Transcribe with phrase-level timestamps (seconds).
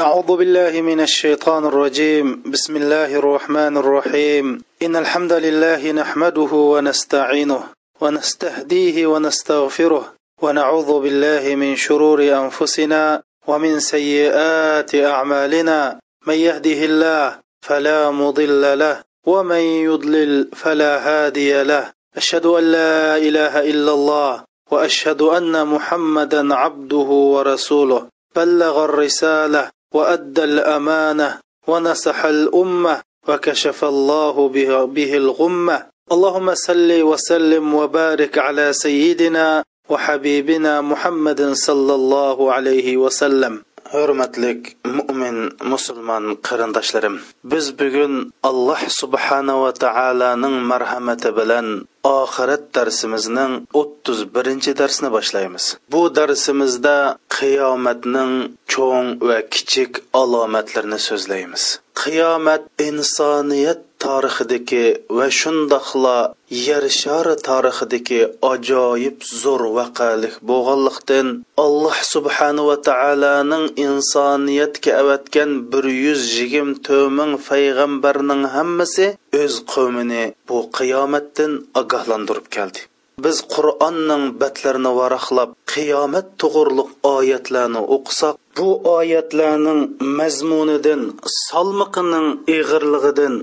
[0.00, 2.42] أعوذ بالله من الشيطان الرجيم.
[2.46, 4.64] بسم الله الرحمن الرحيم.
[4.82, 7.62] إن الحمد لله نحمده ونستعينه
[8.00, 10.04] ونستهديه ونستغفره
[10.42, 16.00] ونعوذ بالله من شرور أنفسنا ومن سيئات أعمالنا.
[16.26, 17.38] من يهده الله
[17.68, 18.96] فلا مضل له
[19.26, 21.92] ومن يضلل فلا هادي له.
[22.16, 28.08] أشهد أن لا إله إلا الله وأشهد أن محمدا عبده ورسوله.
[28.36, 34.48] بلغ الرسالة وأدى الأمانة ونصح الأمة وكشف الله
[34.86, 35.86] به, الغمة.
[36.12, 43.62] اللهم صل وسلم وبارك على سيدنا وحبيبنا محمد صلى الله عليه وسلم.
[43.90, 51.66] hurmatlik mo'min musulmon qarindoshlarim biz bugun alloh subhanava taoloning marhamati bilan
[52.02, 55.64] oxirat darsimizning o'ttiz birinchi darsini boshlaymiz.
[55.92, 56.96] Bu darsimizda
[57.36, 58.32] qiyomatning
[58.72, 61.64] cho'ng va kichik alomatlarini so'zlaymiz.
[62.02, 64.84] Qiyomat insoniyat tarixidagi
[65.16, 66.18] va shundoqla
[66.66, 68.20] yer shari tarixidagi
[68.52, 71.28] ajoyib zo'r vaqalik bo'lganlikdan
[71.64, 79.06] alloh subhanahu va taoloning insoniyatga avatgan bir yuz yigirma to'rt payg'ambarning hammasi
[79.42, 82.80] o'z qavmini bu qiyomatdan ogohlantirib keldi.
[83.24, 89.80] Biz qur'onning batlarini varaqlab qiyomat to'g'riliq oyatlarni o'qisak bu oyatlarning
[90.18, 91.02] mazmunidan
[91.40, 93.34] salmiqining ig'irligidan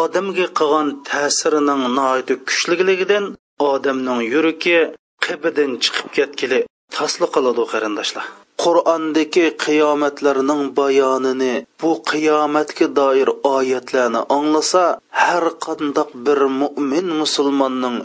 [0.00, 3.24] odamga qilgan ta'sirining noiti kuchligidan
[3.72, 4.78] odamning yuragi
[5.24, 6.60] qibidan chiqib ketgili.
[6.96, 8.24] Tasli qiladi qarindoshlar.
[8.62, 14.84] Qur'ondagi qiyomatlarning bayonini bu qiyomatga doir oyatlarni anglasa
[15.24, 17.98] har qandoq bir mo'min musulmonning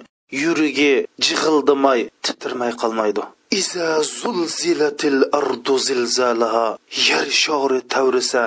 [0.44, 0.94] yuragi
[1.26, 3.24] jig'ildimay titirmay qolmaydi.
[3.62, 6.68] Iza zulzilatil ardu zilzalaha
[7.08, 8.44] yer shori tavrisa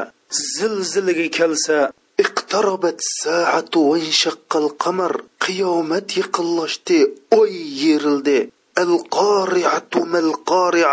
[0.55, 1.79] zilzilaga kelsa
[2.25, 5.13] iqtarobat saatu vanshaqqal qamar
[5.45, 6.99] qiyomat yaqinlashdi
[7.41, 7.53] oy
[7.85, 8.39] yerildi.
[8.83, 10.93] Al qoriatu mal qoria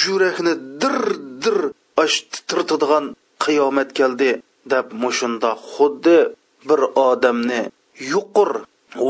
[0.00, 0.98] yurakni dir
[1.42, 1.58] dir
[2.02, 3.04] ash titirtadigan
[3.44, 4.30] qiyomat keldi
[4.72, 6.18] deb mushunda xuddi
[6.68, 7.62] bir odamni
[8.12, 8.50] yuqur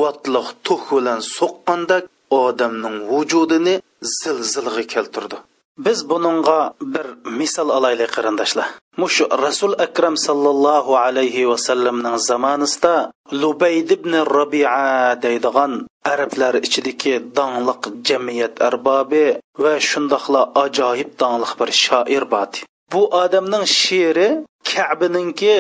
[0.01, 2.05] vatliq tuk bilan so'qqandak
[2.45, 3.75] odamning vujudini
[4.19, 5.37] zilzilaga keltirdi.
[5.79, 6.61] Biz buningga
[6.95, 7.07] bir
[7.41, 8.69] misol olaylik qarindoshlar.
[8.97, 12.95] Mushu rasul akram sallallohu alayhi vasallamning zamonasida
[13.43, 15.73] lubayd ibn robia deydigan
[16.13, 19.27] arablar ichidagi dongliq jamiyat arbobi
[19.63, 22.51] va shundoqla ajoyib dongliq bir shoir bor
[22.93, 24.29] bu odamning she'ri
[24.73, 25.57] kabininki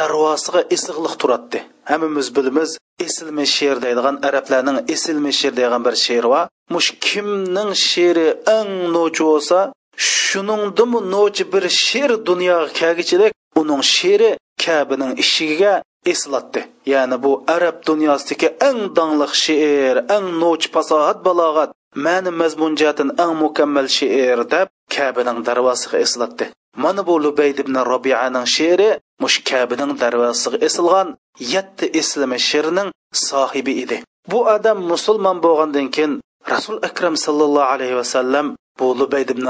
[0.00, 1.58] darvosiga isig'liq turatdi.
[1.90, 2.70] Hammamiz bilamiz
[3.06, 3.76] esilmi she'r?
[3.84, 5.54] deydigan arablarning esilmi she'r?
[5.60, 6.44] degan bir she'r bor.
[6.72, 9.58] Mush kimning she'ri eng nochi bo'lsa
[9.96, 14.30] shuningdimi nochi bir she'r dunyoga kelgichilik uning she'ri
[14.64, 15.74] kabining ishigiga
[16.12, 16.60] eslatdi.
[16.92, 21.70] Ya'ni bu arab dunyosidagi eng dongliq she'r eng nochi fasohat balog'at
[22.04, 26.44] ma'ni mazmun jihatdan eng mukammal she'r deb kabining darvozasiga eslatdi.
[26.82, 28.90] Mana bu lubayd ibn robianing she'ri
[29.22, 31.08] mush kabining darvozasiga esilgan
[31.54, 32.90] yetti eslimi she'rining
[33.28, 33.98] sohibi edi.
[34.30, 36.12] Bu odam musulmon bo'lgandan keyin
[36.52, 38.46] rasul akram sallallohu alayhi vasallam
[38.78, 39.46] bu lubayd ibn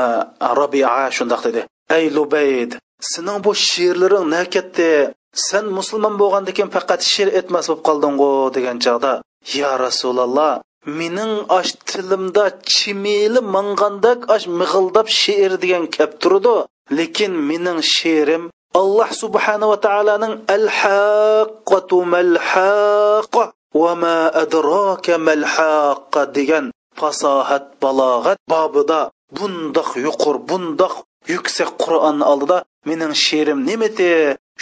[0.60, 1.60] robia shundoq dedi.
[1.96, 2.70] Ey lubayd
[3.12, 4.90] sening bu she'rlaring nakatdi
[5.48, 9.12] sen musulmon bo'lgandan keyin faqat she'r etmas bo'lib qolding'u degan chog'da
[9.58, 10.52] yo rasululloh
[10.98, 12.44] mening osh tilimda
[12.74, 16.56] chimili mangandak osh mig'ildab she'r degan kap turdi
[16.98, 18.42] lekin mening she'rim
[18.80, 23.44] alloh subhanava taoloning al haqqatu mal haqqa
[23.82, 26.64] va ma adraka mal haqqa degan
[26.98, 29.00] fasohat balog'at bobida
[29.36, 30.94] bundoq yuqur bundoq
[31.34, 34.10] yuksak qur'on oldida mening she'rim nimati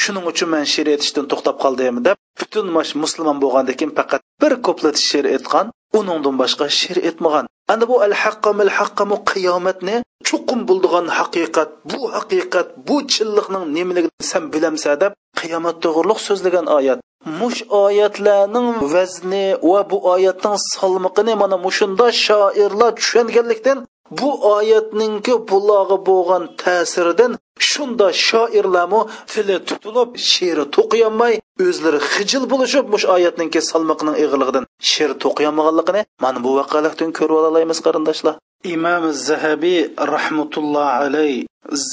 [0.03, 4.53] shuning uchun man she'r etishdan to'xtab qoldim deb butun mash musulmon bo'lgandan keyin faqat bir
[4.67, 5.67] kuplet she'r etgan
[5.99, 9.97] uningdan boshqa she'r etmagan ana bu al haqqamil haqqamu qiyomatni
[10.29, 16.99] chuqum bo'ldigan haqiqat bu haqiqat bu chinliqning nimaligini san bilamsa deb qiyomat to'g'riliq so'zlagan oyat.
[17.25, 23.79] Mush oyatlarning vazni va bu oyatning salmiqini mana mushunda shoirlar tushunganlikdan
[24.21, 27.33] bu oyatningki bulog'i bo'lgan ta'siridan
[27.71, 29.01] shunda shoirlarmi
[29.33, 31.35] tili tutilib she'ri to'qiyolmay
[31.69, 38.35] o'zlari xijil bo'lishib mush oyatningki salmiqning ig'irligidan she'r to'qiyolmaganligini mana bu vaqalikdan ko'rib olamiz qarindoshlar.
[38.75, 39.81] Imom zahabiy
[40.15, 41.33] rahmatulloh alay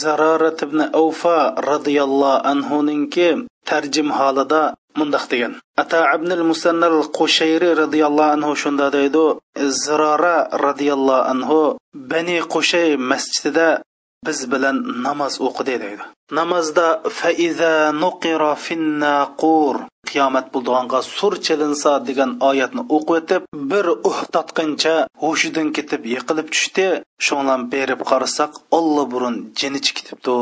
[0.01, 1.37] zarorat ibn avfa
[1.69, 3.29] roziyallohu anhuninki
[3.69, 4.61] tarjim holida
[4.97, 5.53] mundoq degan.
[5.77, 9.25] Ata abnul musannal qushayri roziyallohu anhu shunda deydi.
[9.55, 11.59] Zirora roziyallohu anhu
[11.93, 13.81] bani qushay masjidida
[14.27, 16.03] biz bilan namoz o'qidi deydi.
[16.39, 16.87] Namozda
[17.19, 17.73] faiza
[18.03, 19.75] nuqira finnaqur
[20.09, 26.87] qiyomat bo'ldig'anga sur chilinsa degan oyatni o'qib o'tib bir uh tatqincha hushidan ketib yiqilib tushdi.
[27.27, 30.35] Shundan berib qarasak olla burun jini ketibdi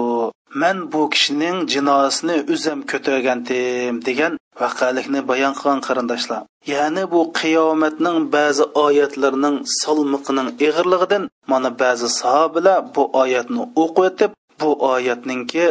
[0.62, 6.42] man bu kishining jinosini o'zim ko'targandim degan vaqalikni bayon qilgan qarindoshlar.
[6.74, 14.32] Ya'ni bu qiyomatning ba'zi oyatlarining salmiqining ig'irligidan mana ba'zi sahobalar bu oyatni o'qiyotib
[14.62, 15.66] bu oyatninki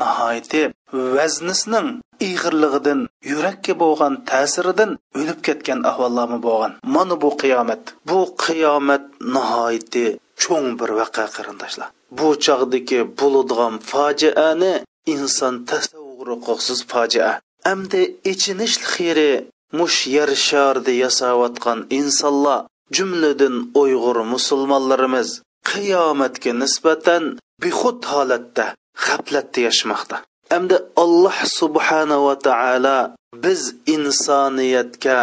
[0.00, 0.62] nihoyati
[1.16, 1.88] vaznisining
[2.28, 3.00] ig'irligidan
[3.30, 6.72] yurakka bo'lgan ta'siridan o'lib ketgan ahvollarmi bo'lgan?
[6.94, 7.82] Mana bu qiyomat.
[8.08, 9.04] Bu qiyomat
[9.34, 10.06] nihoyati
[10.42, 11.88] cho'ng bir vaqa qarindoshlar.
[12.18, 14.72] Bu chog'dagi bo'ladigan fojiani
[15.14, 17.30] inson tasavvuri qoqsiz fojia.
[17.72, 18.02] Amdi
[18.32, 19.32] ichinish xiri
[19.78, 22.66] mush yer sharida yasayotgan insonlar
[22.96, 25.28] jumladan uyg'ur musulmonlarimiz
[25.70, 27.24] qiyomatga nisbatan
[27.62, 28.66] bexud holatda
[29.04, 30.16] g'aflatda yashmoqda.
[30.52, 32.98] Hamda alloh subhanava taolo
[33.44, 33.60] biz
[33.94, 35.18] insoniyatga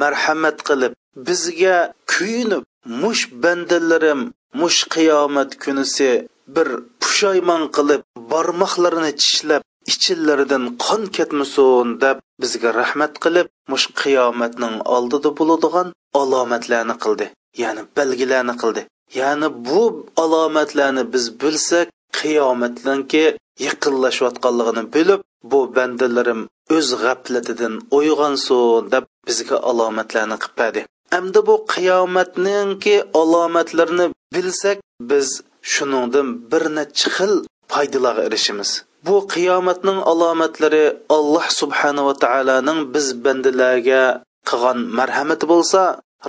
[0.00, 0.92] marhamat qilib
[1.26, 1.78] bizga
[2.12, 2.64] kuyinib
[3.02, 4.20] mush bandalarim
[4.60, 6.10] mush qiyomat kunisi
[6.54, 6.68] bir
[7.00, 8.02] pushaymon qilib
[8.32, 15.88] barmoqlarini tishlab ichillaridan qon ketmasin deb bizga rahmat qilib mush qiyomatning oldida bo'ladigan
[16.20, 17.26] alomatlarni qildi
[17.62, 18.82] ya'ni belgilarni qildi.
[19.20, 19.82] Ya'ni bu
[20.24, 21.88] alomatlarni biz bilsak
[22.18, 23.24] qiyomatlanki
[23.66, 25.20] yaqinlashayotganligini bilib
[25.50, 26.40] bu bandalarim
[26.76, 30.76] o'z g'aflatidan uyg'onsin deb bizga alomatlarni qilib
[31.18, 34.78] endi bu qiyomatninki alomatlarini bilsak
[35.10, 35.28] biz
[35.72, 37.32] shuningdan bir necha xil
[37.72, 38.70] foydalarga erishimiz
[39.06, 40.84] bu qiyomatning alomatlari
[41.16, 44.02] alloh subhanava taoloning biz bandalarga
[44.50, 45.82] qilgan marhamati bo'lsa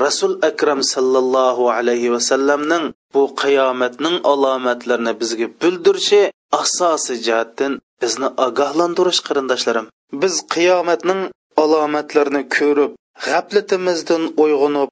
[0.03, 6.21] rasul akram sallallohu alayhi vasallamning bu qiyomatning alomatlarini bizga bildirishi
[6.61, 9.85] asosiy jihatdan bizni ogohlantirish qarindoshlarim.
[10.21, 11.21] Biz qiyomatning
[11.63, 12.91] alomatlarini ko'rib
[13.25, 14.89] g'aflatimizdan uyg'onib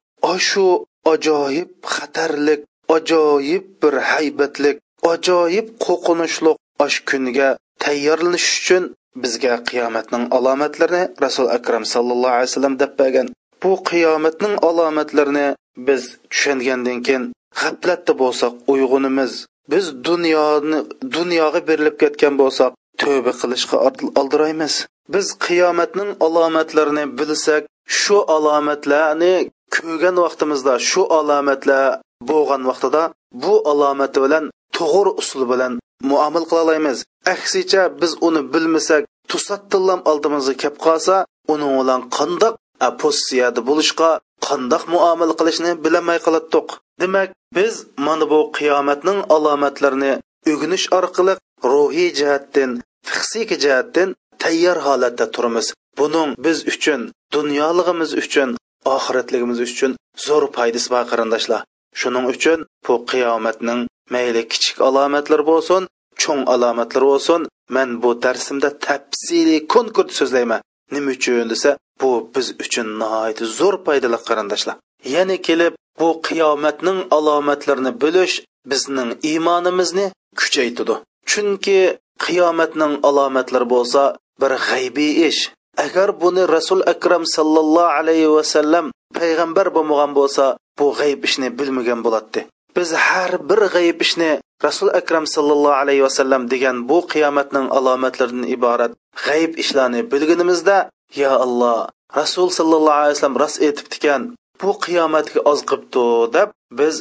[0.48, 0.66] shu
[1.12, 2.60] ajoyib xatarlik
[2.96, 4.76] ajoyib bir haybatlik
[5.12, 6.52] ajoyib qo'rqinchli
[6.84, 7.50] osh kunga
[7.84, 8.84] tayyorlanish uchun
[9.22, 13.28] bizga qiyomatning alomatlarini rasul akram sallallohu alayhi vasallam deb bergan.
[13.62, 15.46] Bu qiyomatning alomatlarini
[15.88, 17.24] biz tushungandan keyin
[17.60, 19.32] g'aflatda bo'lsak uyg'unimiz
[19.72, 20.78] biz dunyoni
[21.16, 22.70] dunyoga berilib ketgan bo'lsak
[23.02, 23.76] tövbe qilishga
[24.20, 24.74] oldiraymiz.
[25.14, 27.62] Biz qiyomatning alomatlarini bilsak
[28.00, 29.34] shu alomatlarni
[29.74, 32.00] ko'rgan vaqtimizda shu alomatlar
[32.30, 33.02] bo'lgan vaqtida
[33.42, 34.44] bu alomati bilan
[34.76, 35.72] to'g'ri usul bilan
[36.10, 36.98] muomil qila olamiz
[37.34, 41.16] aksicha biz uni bilmasak to'sattillam oldimizga kelib qolsa
[41.52, 42.54] uning bilan qandoq
[43.02, 44.10] pozitsiyada bo'lishga
[44.46, 46.66] qandoq muomala qilishni bilmay qolatdiq
[47.02, 47.28] demak
[47.58, 47.74] biz
[48.06, 50.12] mana bu qiyomatning alomatlarini
[50.52, 51.34] o'g'inish orqali
[51.72, 52.70] ruhiy jihatdan
[53.08, 54.08] fiqsiy jihatdan
[54.42, 55.66] tayyor holatda turmiz
[55.98, 57.00] buning biz uchun
[57.36, 58.50] dunyoligimiz uchun
[58.94, 59.92] oxiratligimiz uchun
[60.26, 61.60] zo'r foydasi bor qarindoshlar.
[62.00, 63.80] Shuning uchun bu qiyomatning
[64.14, 65.82] mayli kichik alomatlar bo'lsin
[66.22, 67.40] cho'ng alomatlar bo'lsin
[67.76, 70.60] man bu darsimda tafsiliy konkurt so'zlayman
[70.94, 71.70] nima uchun desa
[72.00, 74.76] bu biz uchun nihoyat zo'r foydali qarindoshlar
[75.14, 78.36] yana kelib bu qiyomatning alomatlarini bilish
[78.70, 80.06] bizning iymonimizni
[80.40, 80.94] kuchaytirdi
[81.30, 81.78] chunki
[82.24, 84.02] qiyomatning alomatlari bo'lsa
[84.40, 85.40] bir g'aybiy ish
[85.84, 88.86] agar buni rasul akram sallallohu alayhi vasallam
[89.18, 90.44] payg'ambar bo'lmagan bo'lsa
[90.78, 92.40] bu g'ayb ishni bilmagan bo'ladi
[92.76, 94.32] biz har bir g'ayb ishni
[94.66, 98.92] rasul akram sallallohu alayhi vasallam degan bu qiyomatning alomatlaridan iborat
[99.26, 100.76] g'ayb ishlarni bilganimizda
[101.22, 101.78] ya alloh
[102.20, 104.22] rasul sallallohu alayhi vasallam rost aytibdikan
[104.62, 106.48] bu qiyomatga oz qilibdi deb
[106.80, 106.94] biz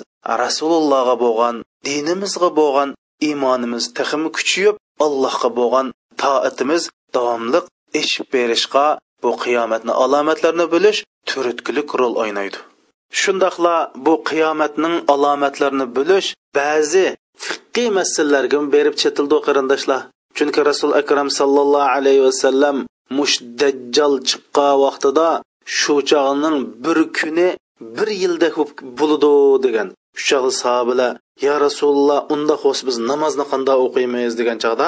[0.43, 1.55] rasulullohga bo'lgan
[1.87, 2.89] dinimizga bo'lgan
[3.27, 4.75] iymonimiz tixim kuchayib
[5.05, 5.87] allohga bo'lgan
[6.21, 6.83] toatimiz
[7.15, 7.65] davomliq
[8.01, 8.85] eshib berishga
[9.23, 10.99] bu qiyomatni alomatlarini bilish
[11.29, 12.57] turtkilik rol o'ynaydi.
[13.19, 13.75] Shundoqla
[14.05, 17.05] bu qiyomatning alomatlarini bilish ba'zi
[17.45, 20.01] fiqqiy masalalarga berib chetildi qarindoshlar.
[20.37, 22.77] Chunki rasul akram sallallohu alayhi vasallam
[23.17, 25.29] mush dajjal chiqqan vaqtida
[25.79, 27.49] shu chog'ning bir kuni
[27.97, 28.47] bir yilda
[28.99, 29.33] bo'ladi
[29.65, 29.87] degan.
[30.17, 31.11] Shu chog'da sahobalar
[31.45, 34.31] yo rasululloh unda bo'lsa biz namozni qanday o'qiymiz?
[34.39, 34.87] degan chog'da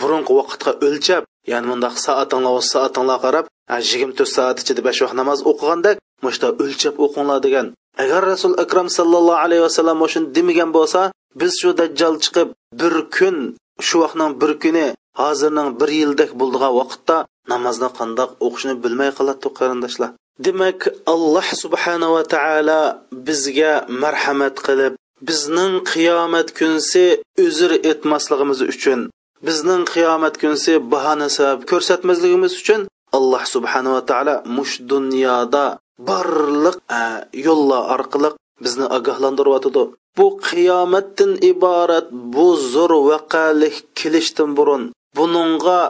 [0.00, 3.44] burungi vaqtga o'lchab ya'ni bundaq soatinglar soatinglar qarab
[3.74, 5.90] yigirma to'rt soat ichida besh vaqt namoz o'qiganda
[6.24, 7.66] mushta o'lchab o'qinglar degan.
[8.02, 11.00] Agar rasul akram sallallohu alayhi vasallam shuni demagan bo'lsa
[11.40, 12.48] biz shu dajjal chiqib
[12.80, 13.36] bir kun
[13.86, 14.86] shu vaqtning bir kuni
[15.20, 17.16] hozirning bir yildek bo'ldigan vaqtda
[17.52, 20.10] namozni qandoq o'qishni bilmay qoladi qarindoshlar.
[20.46, 20.80] Demak
[21.12, 22.82] alloh subhanava taolo
[23.26, 24.92] bizga marhamat qilib
[25.28, 27.04] bizning qiyomat kunsi
[27.46, 29.00] uzr etmasligimiz uchun
[29.46, 32.80] bizning qiyomat kunsi bahona sabab ko'rsatmasligimiz uchun
[33.18, 35.64] alloh subhanava taolo mush dunyoda
[36.08, 36.76] barliq
[37.46, 38.30] yo'llar orqali
[38.64, 39.84] bizni ogohlantiryotidi
[40.18, 44.82] bu qiyomatdan iborat bu zo'r vaqalik kelishdan burun
[45.16, 45.80] buningga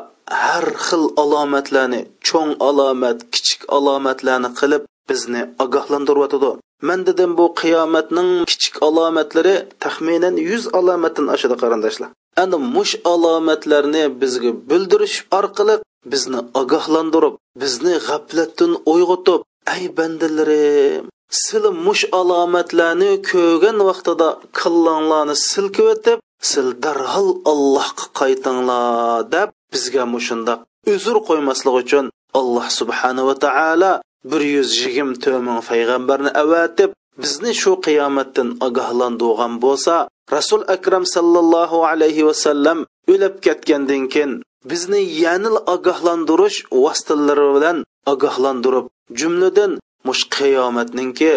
[0.42, 6.50] har xil alomatlarni cho'ng alomat kichik alomatlarni qilib bizni ogohlantiryotidi
[6.88, 9.54] man dedim bu qiyomatning kichik alomatlari
[9.84, 12.10] taxminan yuz alomatdan oshadi qarindoshlar.
[12.42, 15.76] Ana mush alomatlarni bizga bildirish orqali
[16.12, 19.40] bizni ogohlantirib bizni g'aflatdan uyg'otib
[19.74, 21.04] ay bandalarim
[21.42, 24.28] sil mush alomatlarni ko'rgan vaqtida
[24.58, 26.18] kallanglarni silkib o'tib
[26.50, 30.60] sil darhol allohga qaytinglar deb bizga mushundoq
[30.94, 32.04] uzr qo'ymaslik uchun
[32.40, 33.92] alloh subhanava taolo
[34.30, 36.90] bir yuz yigirma to'rt ming payg'ambarni avatib
[37.22, 39.94] bizni shu qiyomatdan ogohlantirgan bo'lsa
[40.32, 42.78] rasul akram sallallohu alayhi vasallam
[43.12, 44.32] o'lib ketgandan keyin
[44.70, 47.78] bizni yanil ogohlantirish vositalari bilan
[48.12, 48.86] ogohlantirib
[49.20, 49.72] jumladan
[50.08, 51.32] mush qiyomatninki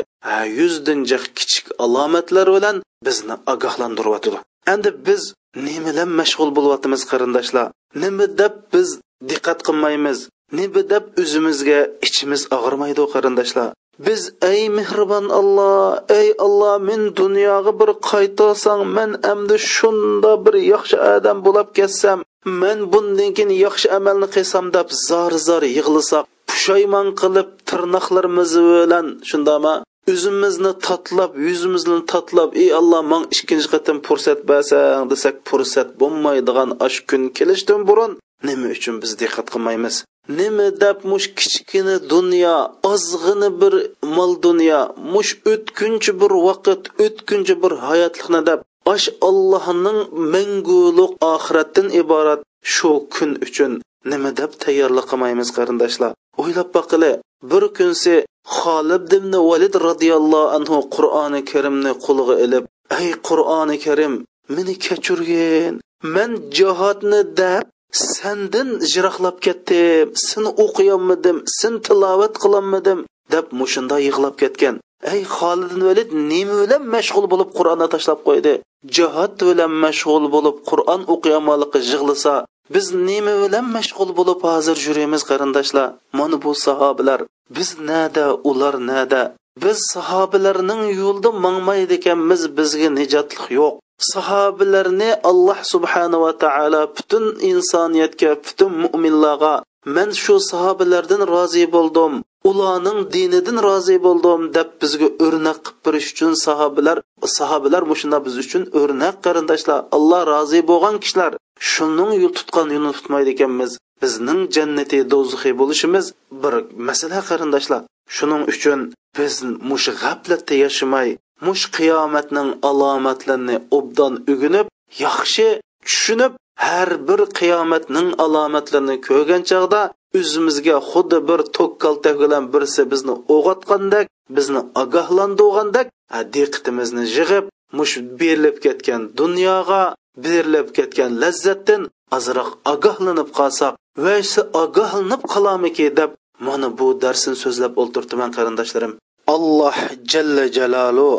[0.60, 2.75] yuzdinji kichik alomatlar bilan
[3.08, 4.39] bizni ogohlantiryotidi
[4.74, 5.24] endi biz
[5.65, 7.67] nima bilan mashg'ul bo'lyapmiz qarindoshlar?
[8.03, 8.89] Nima deb biz
[9.29, 10.19] diqqat qilmaymiz?
[10.60, 13.67] Nima deb o'zimizga ichimiz og'rimaydi qarindoshlar?
[14.06, 14.22] Biz
[14.53, 21.38] ey mehribon alloh ey alloh men dunyoga bir qaytarsang man endi shunda bir yaxshi odam
[21.46, 22.20] bo'lib ketsam
[22.62, 29.75] man bundan keyin yaxshi amalni qilsam deb zor zor yig'lasak pushaymon qilib tirnoqlarimiz bilan shundami
[30.12, 36.98] o'zimizni tatlab yuzimizni tatlab ey alloh man ikkinchi qatim fursat bersang desak fursat bo'lmaydigan ash
[37.10, 38.12] kun kelishdan burun
[38.48, 39.96] nima uchun biz diqqat qilmaymiz?
[40.38, 42.58] Nima deb mush kichkina dunyo
[42.92, 43.74] ozg'ini bir
[44.16, 44.82] mol dunyo
[45.14, 48.60] mush o'tkunchi bir vaqt o'tkunchi bir hayotlikni deb
[48.94, 50.00] ash allohning
[50.34, 52.42] manguliq oxiratdan iborat
[52.74, 53.72] shu kun uchun
[54.12, 56.12] nima deb tayyorlik qilmaymiz qarindoshlar.
[56.42, 57.12] O'ylab boqili
[57.52, 58.14] bir kunsi
[58.58, 62.64] xolib ibn valid roziyallohu anhu qur'oni karimni qo'liga ilib
[63.00, 64.14] ey qur'oni karim
[64.56, 65.74] meni kechirgin
[66.16, 73.00] man jihodni deb sandin jiroqlab ketdim seni o'qiyolmadim sen tilovat qilolmadim
[73.34, 74.75] deb mushunda yig'lab ketgan.
[75.13, 78.53] Ey xolid valid nima bilan mashg'ul bo'lib qur'onni tashlab qo'ydi?
[78.96, 82.34] Jihod bilan mashg'ul bo'lib qur'on o'qiyomonligi yig'lasa
[82.74, 85.88] biz nima bilan mashg'ul bo'lib hozir yuramiz qarindoshlar?
[86.19, 87.19] Mana bu sahobalar
[87.55, 89.24] biz nada ular nada?
[89.63, 93.74] Biz sahobalarning yo'lida mangmaydi ekanmiz bizga nijotlik yo'q.
[94.13, 99.54] Sahobalarni alloh subhanava taolo butun insoniyatga butun mo'minlarga
[99.96, 102.13] man shu sahobalardan rozi bo'ldim
[102.50, 106.98] ularning dinidan rozi bo'ldim deb bizga o'rnak qilib berish uchun sahobalar
[107.38, 111.32] sahobalar mushunda biz uchun o'rnak qarindoshlar alloh rozi bo'lgan kishilar
[111.72, 116.06] shuning yo'l tutgan yo'lini tutmaydi ekanmiz bizning jannati do'zaxiy bo'lishimiz
[116.44, 116.54] bir
[116.88, 117.82] masala qarindoshlar.
[118.16, 118.80] Shuning uchun
[119.18, 119.34] biz
[119.70, 121.10] mush g'aflatda yashamay
[121.48, 124.68] mush qiyomatning alomatlarini obdan ugunib
[125.06, 125.48] yaxshi
[125.88, 126.34] tushunib
[126.66, 129.82] har bir qiyomatning alomatlarini ko'rgan chog'da
[130.20, 134.06] o'zimizga xuddi bir tok kaltak bilan birisi bizni o'g'otgandek
[134.38, 135.88] bizni ogohlantirgandek
[136.36, 137.46] diqqatimizni yig'ib
[137.78, 139.84] mush berilib ketgan dunyoga
[140.25, 141.82] berilib ketgan lazzatdan
[142.18, 143.74] ozroq ogohlanib qolsak
[144.04, 144.16] va
[144.63, 146.12] ogohlanib qolamiki deb
[146.48, 148.93] mana bu darsni so'zlab o'ltirdiman qarindoshlarim.
[149.36, 149.77] Alloh
[150.12, 151.10] jalla jalalu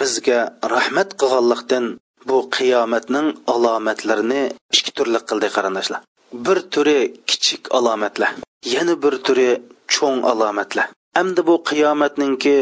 [0.00, 0.40] bizga
[0.74, 1.84] rahmat qilganlikdan
[2.28, 4.42] bu qiyomatning alomatlarini
[4.76, 6.00] ikki turli qildi qarindoshlar.
[6.46, 8.30] Bir turi kichik alomatlar
[8.74, 9.50] yana bir turi
[9.94, 10.86] cho'ng alomatlar.
[11.18, 12.58] Hamda bu qiyomatninki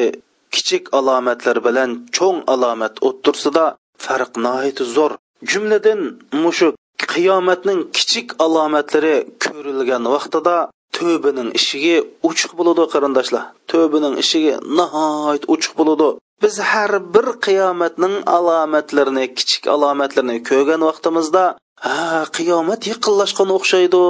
[0.54, 3.64] kichik alomatlar bilan cho'ng alomat o'ttirsida
[4.04, 5.12] farq nihoyat zo'r.
[5.50, 6.00] Jumladan
[6.42, 6.68] mushu
[7.12, 10.56] qiyomatning kichik alomatlari ko'rilgan vaqtida
[10.96, 11.96] tövbining işigi
[12.28, 13.44] ochiq bo'ladi qarindoshlar.
[13.70, 16.08] Tövbining işigi nihoyat ochiq bo'ladi
[16.42, 21.44] biz har bir qiyomatning alomatlarini kichik alomatlarini ko'rgan vaqtimizda
[21.86, 24.02] ha qiyomat yaqinlashgan o'xshaydi.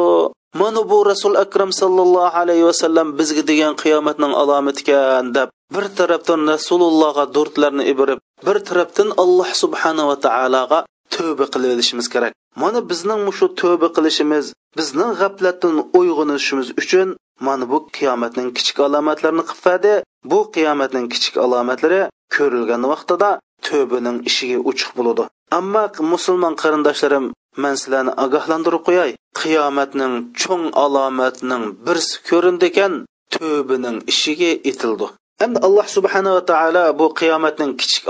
[0.61, 6.40] Mana bu rasul akram sallallohu alayhi vasallam bizga degan qiyomatning alomati ekan deb bir tarafdan
[6.52, 10.78] rasulullohga durdlarni iborib bir tarafdan alloh subhanava taologa
[11.14, 12.32] tövba qilib olishimiz kerak.
[12.62, 14.47] Mana bizning shu tövbe qilishimiz
[14.78, 17.09] bizning g'aflatdan uyg'onishimiz uchun
[17.47, 19.95] mana bu qiyomatning kichik alomatlarini qilfadi
[20.31, 22.00] bu qiyomatning kichik alomatlari
[22.37, 23.31] ko'rilgan vaqtida
[23.67, 25.25] tövbaning ishiga uchiq bo'ladi.
[25.59, 27.26] Ammo musulmon qarindoshlarim
[27.62, 29.11] man sizlarni ogohlantirib qo'yay.
[29.40, 32.93] Qiyomatning cho'ng alomatining birsi ko'rindi ekan
[33.35, 35.07] tövbaning ishiga etildi.
[35.45, 38.05] Endi alloh subhanava taolo bu qiyomatning kichik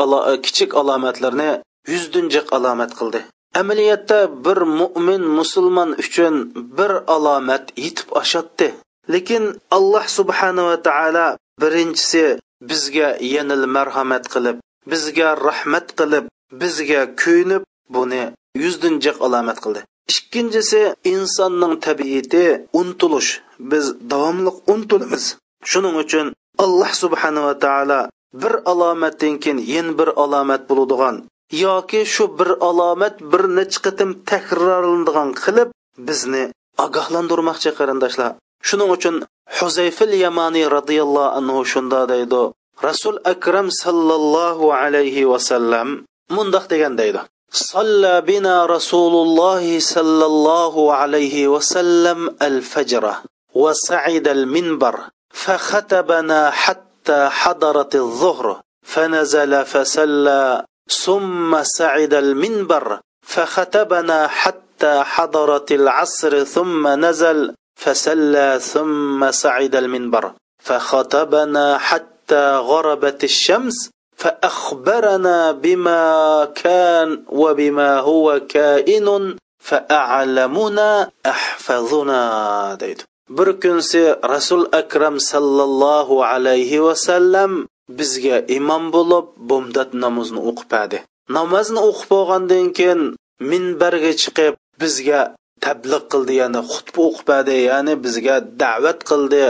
[0.45, 1.51] kichik alomatlarini
[1.93, 3.21] yuzdan jiq alomat qildi.
[3.55, 6.35] Amaliyotda bir mo'min musulmon uchun
[6.79, 8.69] bir alomat yetib oshatdi
[9.13, 9.45] lekin
[9.77, 11.27] alloh subhanava taolo
[11.63, 12.25] birinchisi
[12.71, 14.57] bizga yanil marhamat qilib
[14.91, 16.25] bizga rahmat qilib
[16.61, 17.63] bizga kuyinib
[17.95, 18.23] buni
[18.63, 18.95] yuzdan
[19.27, 19.81] alomat qildi.
[20.13, 22.47] Ikkinchisi insonning tabiati
[22.81, 23.31] unutilish
[23.71, 25.25] biz davomli untilamiz
[25.71, 26.27] shuning uchun
[26.65, 28.01] alloh subhanava taolo
[28.43, 31.17] bir alomatdan keyin yana bir alomat bo'ladigan
[31.66, 35.70] yoki shu bir alomat bir necha qatim takrorlanadigan qilib
[36.08, 36.44] bizni
[36.86, 38.32] ogohlantirmoqchi qarindoshlar
[38.68, 39.16] shuning uchun
[39.58, 42.42] huzayfil yamaniy roziyallohu anhu shunda deydi
[42.88, 45.88] rasul akram sallallohu alayhi vasallam
[46.36, 47.22] mundoq degan deydi
[47.54, 53.04] صلى بنا رسول الله صلى الله عليه وسلم الفجر
[53.54, 54.96] وسعد المنبر
[55.30, 67.55] فختبنا حتى حضرت الظهر فنزل فسلى ثم صعد المنبر فختبنا حتى حضرت العصر ثم نزل
[67.77, 70.33] فسلى ثم صعد المنبر
[70.65, 76.05] فخطبنا حتى غربت الشمس فأخبرنا بما
[76.55, 82.23] كان وبما هو كائن فأعلمنا أحفظنا
[82.81, 87.67] deydi bir kunsi rasul akram sallallohu alayhi vasallam
[87.99, 90.93] bizga imom bo'lib bomdod namozni o'qib
[91.37, 93.01] namozni o'qib bo'lgandan keyin
[93.51, 95.21] minbarga chiqib bizga
[95.65, 97.29] tabliq qildi ya'ni xutba o'qib
[97.71, 99.45] ya'ni bizga da'vat qildi.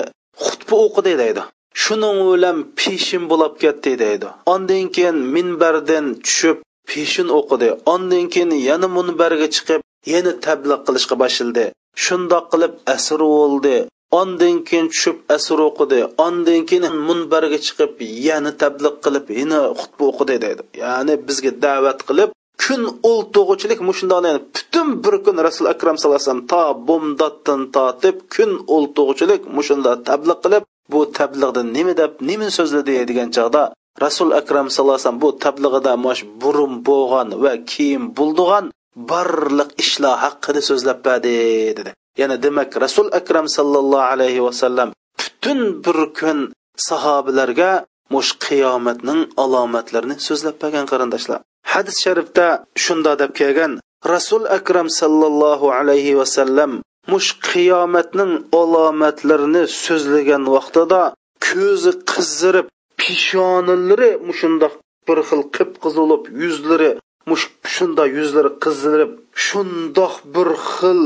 [0.44, 1.42] Xutba o'qidi deydi.
[1.82, 4.28] Shuning bilan peshin bo'lib ketdi deydi.
[4.52, 6.58] Ondan keyin minbardan tushib
[6.90, 7.68] peshin o'qidi.
[7.94, 9.80] Ondan keyin yana minbarga chiqib
[10.14, 11.64] yana tabliq qilishga boshladi.
[12.04, 13.76] Shundoq qilib asr bo'ldi
[14.20, 17.92] ondan keyin tushib asr o'qidi ondan keyin munbarga chiqib
[18.28, 20.62] yana tabliq qilib yana xutba o'qidi deydi.
[20.84, 22.30] Ya'ni bizga da'vat qilib
[22.62, 28.16] kun o'ltug'uchilik mushundoq yani butun bir kun rasul akram sallallohu alayhi vasallam to bomdoddan tortib
[28.34, 33.62] kun o'ltug'uchilik mushunda tabliq qilib bu tabliqda nima deb nima so'zladi degan chog'da
[34.04, 38.64] rasul akram sallallohu alayhi vasallam bu tablig'ida mash burun bo'lgan va keyin bo'ldigan
[39.10, 41.34] barliq ishlar haqida so'zlab berdi
[41.78, 41.90] dedi.
[42.20, 44.88] Yana demak rasul akram sallallohu alayhi vasallam
[45.20, 46.38] butun bir kun
[46.88, 47.70] sahobalarga
[48.14, 51.40] mush qiyomatning alomatlarini so'zlab bergan qarindoshlar.
[51.72, 52.46] Hadis sharifda
[52.84, 53.72] shunda deb kelgan
[54.14, 56.70] rasul akram sallallohu alayhi vasallam
[57.12, 61.02] mush qiyomatning alomatlarini so'zlagan vaqtida
[61.48, 62.66] ko'zi qizdirib
[63.00, 64.74] peshonalari mushundoq
[65.08, 66.90] bir xil qip qizilib yuzlari
[67.28, 69.12] mush shunda yuzlari qizdirib
[69.46, 71.02] shundoq bir xil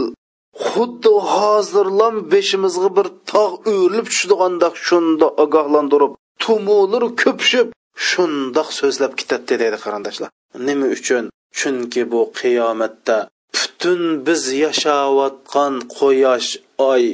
[0.66, 7.68] xuddi hozirlam beshimizga bir tog' o'rilib tushdigandek shunda ogohlantirib tumulur ko'pishib
[8.08, 10.28] shundoq so'zlab ketadi deydi qarindoshlar.
[10.66, 11.24] Nima uchun?
[11.58, 13.16] Chunki bu qiyomatda
[13.56, 16.50] butun biz yashayotgan quyosh
[16.90, 17.04] oy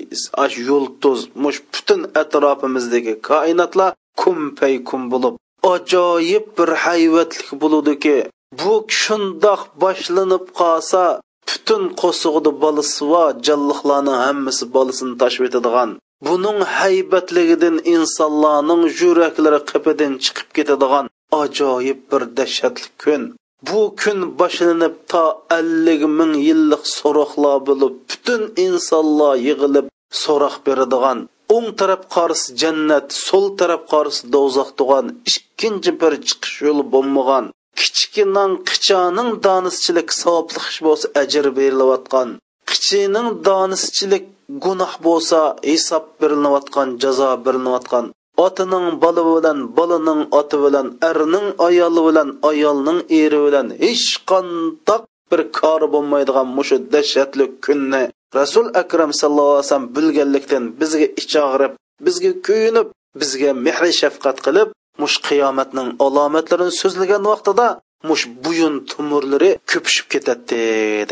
[0.44, 3.90] ash yulduz mush butun atrofimizdagi koinotlar
[4.20, 5.34] kumpay kum bo'lib
[5.74, 8.16] ajoyib bir hayvatlik bo'ludiki.
[8.60, 11.02] Bu shundoq boshlanib qolsa
[11.48, 15.90] butun qo'sig'ida bolasi va jonliqlarning hammasi bolasini tashib etadigan
[16.26, 21.06] buning haybatligidan insonlarning yuraklari qipidan chiqib ketadigan
[21.42, 23.22] ajoyib bir dahshatli kun.
[23.68, 25.24] Bu kun boshlanib to
[25.58, 29.86] ellik ming yillik so'roqlar bo'lib butun insonlar yig'ilib
[30.22, 31.18] so'roq beradigan
[31.56, 37.44] o'ng taraf qarisi jannat so'l taraf qarisi do'zax tug'an ikkinchi bir chiqish yo'li bo'lmagan.
[37.78, 42.28] Kichkinan qichoning donischilik savobli ish bo'lsa ajr berilayotgan
[42.70, 44.24] qichining donischilik
[44.64, 48.04] gunoh bo'lsa hisob berilayotgan jazo berilayotgan
[48.46, 55.40] otining bola bilan bolaning oti bilan erning ayoli bilan ayolning eri bilan hech qandoq bir
[55.58, 58.04] kori bo'lmaydigan mushu dahshatli kunni
[58.38, 61.72] rasul akram sallallohu alayhi vasallam bilganlikdan bizga ich og'rib
[62.06, 62.88] bizga kuyinib
[63.20, 64.68] bizga mehri shafqat qilib
[65.02, 67.66] mush qiyomatning alomatlarini so'zlagan vaqtida
[68.08, 70.60] mush buyun tumurlari ko'pishib ketadi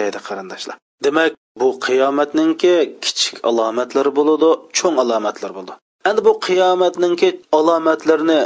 [0.01, 0.77] deydi qarindoshlar.
[1.05, 5.75] Demak bu qiyomatningki kichik alomatlari bo'ladi cho'ng alomatlar bo'ladi
[6.09, 8.41] endi bu qiyomatningki alomatlarini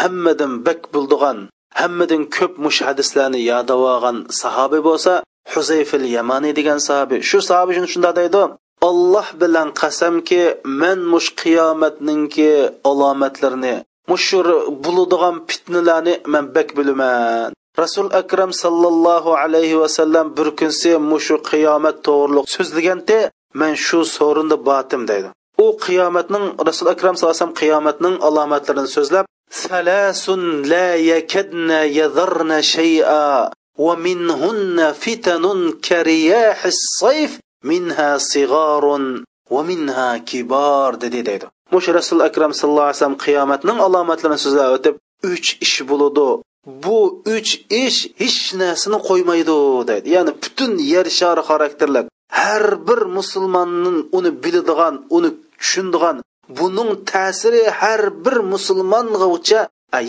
[0.00, 1.38] hammadan bak bildigan
[1.80, 5.12] hammadan ko'p mush hadislarni yodab olgan sahoba bo'lsa
[5.52, 8.42] huzayfil yamaniy degan sahoba shu sahoba shunda deydi
[8.88, 10.42] olloh bilan qasamki
[10.80, 12.52] men mush qiyomatningki
[12.90, 13.74] alomatlarini
[14.10, 14.46] mushur
[14.84, 17.50] bo'ladigan fitnalarni man bak bilaman.
[17.82, 23.18] Rasul akram sallallohu alayhi vasallam bir kunsi mushu qiyomat to'g'riliq so'zlaganda
[23.60, 25.28] man shu so'rinda botim deydi.
[25.64, 29.24] U qiyomatning rasul akram sallallohu alayhi vasallam qiyomatning alomatlarini so'zlab
[29.64, 30.42] salasun
[30.72, 33.50] la yakadna yadharna shay'a
[33.84, 37.32] va minhunna fitanun kariyahis sayf
[37.70, 39.04] minha sigarun
[39.54, 41.46] va minha kibar dedi deydi.
[41.72, 44.94] Mush rasul akram sallallohu alayhi vasallam qiyomatning alomatlarini so'zlab o'tib
[45.32, 46.28] uch ish bo'ladi.
[46.84, 46.98] Bu
[47.36, 47.50] uch
[47.84, 50.08] ish hech narsani qo'ymaydi deydi.
[50.16, 52.06] Ya'ni butun yer shari xarakterlik
[52.40, 55.30] har bir musulmonning uni biladigan uni
[55.60, 56.16] tushundigan
[56.58, 59.60] buning ta'siri har bir musulmongacha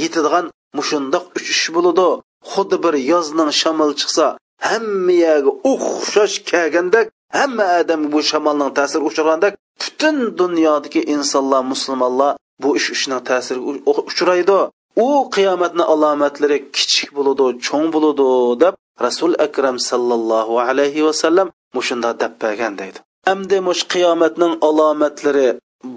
[0.03, 0.45] yetadigan
[0.77, 2.07] mushundoq uch ish bo'ladi.
[2.51, 4.25] Xuddi bir yozning shamol chiqsa
[4.69, 5.33] hamma
[5.71, 7.05] o'xshash kelgandek
[7.37, 14.59] hamma odamga bu shamolning ta'siri uchragandek butun dunyodagi insonlar musulmonlar bu ish ishning ta'siriga uchraydi.
[15.05, 18.29] U qiyomatni alomatlari kichik bo'ladi cho'ng bo'ladi
[18.63, 18.73] deb
[19.05, 22.99] rasul akram sallallohu alayhi vasallam mushunda deb bergan deydi.
[23.33, 25.49] Amdi mush qiyomatning alomatlari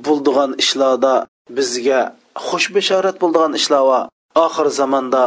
[0.06, 1.14] bo'ldigan ishlarda
[1.56, 2.00] bizga
[2.46, 4.00] xush bishorat bo'ldigan ishlar va
[4.46, 5.24] oxir zamonda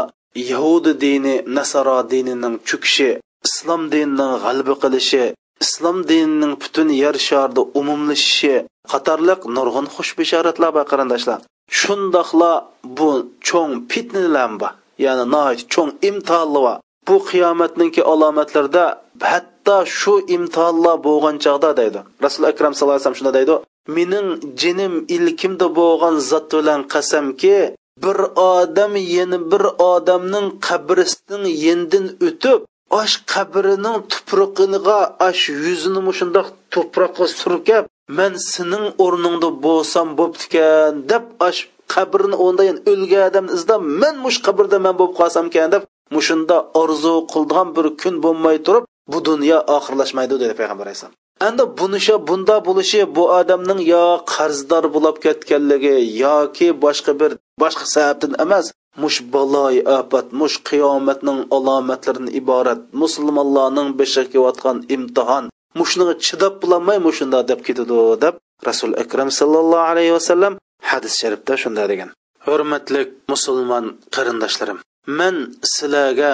[0.52, 3.10] yahudi dini nasaro dinining cho'kishi
[3.48, 5.24] islom dinining g'alaba qilishi
[5.64, 8.56] islom dinining butun yer sharida umumlashishi
[8.92, 11.40] qatorliq nurg'un xush bishoratlar bor qarindoshlar.
[11.80, 12.52] Shundoqla
[12.98, 13.10] bu
[13.48, 14.74] cho'ng fitnalar bor
[15.06, 16.76] ya'ni nihoyat cho'ng imtihonlar
[17.08, 18.86] bu qiyomatninki alomatlarida
[19.32, 22.00] hatto shu imtihonlar bo'lgan chog'da deydi.
[22.26, 23.56] Rasul akram sallallohu alayhi vasallam shunda deydi
[23.96, 24.30] mening
[24.62, 27.58] jinim ilkimda bo'lgan zot bilan qasamki
[28.04, 28.18] bir
[28.56, 37.84] odam yana bir odamning qabrisining yendin o'tib osh qabrining tuprog'iga osh yuzini mushundoq tuproqqa surkab
[38.18, 41.60] man sening o'rningda bo'lsam bo'ptikan deb ash
[41.94, 45.84] qabrini o'nda o'lgan odamni izlab man mush qabrda man bo'lib qolsamkan deb
[46.16, 51.16] mushunda orzu qildigan bir kun bo'lmay turib bu dunyo oxirlashmaydi dedi payg'ambar alayhisalom
[51.48, 58.34] endi bunisha bunda bo'lishi bu odamning yo qarzdor bo'lib ketganligi yoki boshqa bir boshqa sababdan
[58.44, 58.66] emas
[59.02, 65.46] mush baloy ofat mush qiyomatning alomatlaridan iborat musulmonlarning boshiga kelayotgan imtihon
[65.80, 68.36] mushniga chidab bo'lolmay mushunda deb ketadi deb
[68.68, 70.54] rasul akram sallallohu alayhi vasallam
[70.92, 72.10] hadis sharifda shunda degan.
[72.48, 73.02] Hurmatli
[73.34, 74.78] musulmon qarindoshlarim
[75.20, 75.36] men
[75.76, 76.34] sizlarga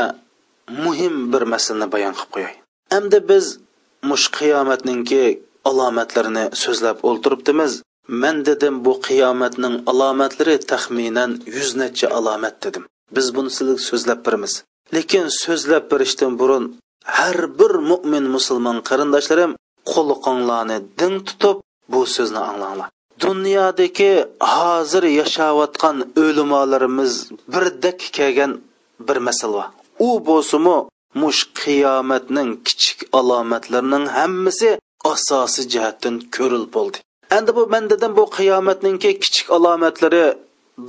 [0.86, 2.54] muhim bir masalani bayon qilib qo'yay.
[2.97, 3.45] Endi biz
[4.10, 5.23] mush qiyomatninki
[5.69, 7.71] alomatlarini so'zlab o'ltiribdimiz.
[8.07, 12.83] Man dedim bu qiyomatning alomatlari taxminan 100 necha alomat dedim
[13.15, 14.53] biz buni sizga so'zlab beramiz
[14.95, 16.65] lekin so'zlab berishdan burun
[17.17, 19.51] har bir mo'min musulmon qarindoshlarim
[19.91, 21.57] qo'liqonglarni ding tutib
[21.91, 22.89] bu so'zni anglanglar
[23.25, 24.11] dunyodagi
[24.55, 27.13] hozir yashayotgan o'limolarimiz
[27.53, 28.51] birdek kelgan
[29.07, 29.63] bir masala
[30.07, 30.77] u bo'lsimi
[31.21, 34.69] mush qiyomatning kichik alomatlarining hammasi
[35.13, 36.97] asosiy jihatdan ko'ril bo'ldi
[37.38, 40.25] endi bu man dedim bu qiyomatninki kichik alomatlari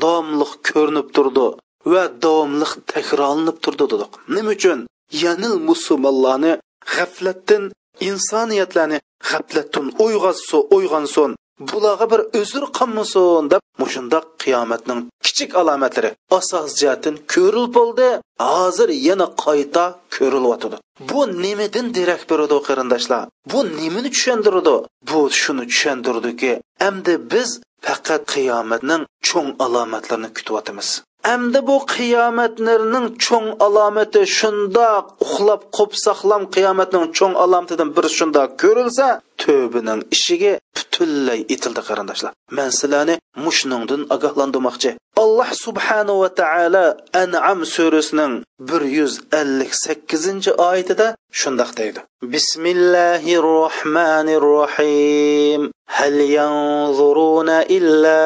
[0.03, 1.47] davomliq ko'rinib turdi
[1.93, 4.13] va davomliq takrorlanib turdi dedik.
[4.35, 4.79] Nima uchun?
[5.25, 6.53] Yanil musulmonlarni
[6.95, 7.65] g'aflatdan
[8.09, 11.31] insoniyatlarni g'aflatdan uyg'otsa uyg'onsin.
[11.59, 18.09] Bularga bir uzr qilmasin deb mushundoq qiyomatning kichik alomatlari asos jihatdan ko'rilib bo'ldi.
[18.51, 19.85] Hozir yana qayta
[20.17, 20.77] ko'rilyotidi
[21.11, 23.23] bu nimadan derak beradi qarindoshlar?
[23.53, 24.75] Bu nimani tushundiradi
[25.11, 26.53] bu shuni tushundirdiki
[26.89, 27.49] endi biz
[27.87, 30.89] faqat qiyomatning cho'ng alomatlarini kutyotimiz
[31.28, 39.08] Әмді bu qiyomatlarning cho'ng alomati shundoq uxlab qopsaqlam qiyomatning cho'ng alomatidan bir shundoq ko'rilsa
[39.44, 44.92] tövbining ishiga butunlay itildi qarindoshlar man sizlarni mushningdan ogohlantirmoqchi
[45.24, 46.86] alloh subhanahu va taolo
[47.24, 48.34] an'am surasining
[48.70, 51.08] bir yuz ellik sakkizinchi oyatida
[51.42, 52.00] shundoq deydi
[52.36, 55.62] bismillahi rohmanir rohim
[56.00, 58.22] هل ينظرون إلا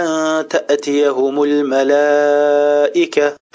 [0.00, 0.08] أن
[0.48, 2.31] تأتيهم الملائكة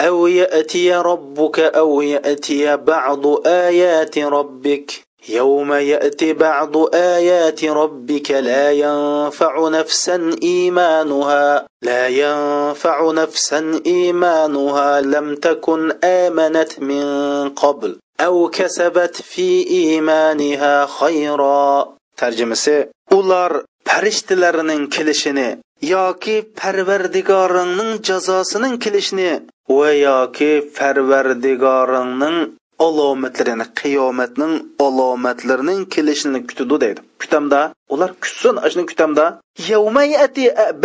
[0.01, 4.91] أو يأتي ربك أو يأتي بعض آيات ربك.
[5.29, 11.67] يوم يأتي بعض آيات ربك لا ينفع نفسا إيمانها.
[11.81, 15.01] لا ينفع نفسا إيمانها.
[15.01, 17.05] لم تكن آمنت من
[17.49, 21.95] قبل أو كسبت في إيمانها خيرا.
[22.17, 29.31] ترجمة ular farishtalarning kelishini yoki parvardigoringning jazosining kelishini
[29.69, 32.37] va yoki parvardigoringning
[32.85, 34.53] alomatlarini qiyomatning
[34.85, 37.01] alomatlarining kelishini kutadi deydi.
[37.21, 37.61] Kutamda
[37.93, 39.25] ular kutsin ashuni kutamda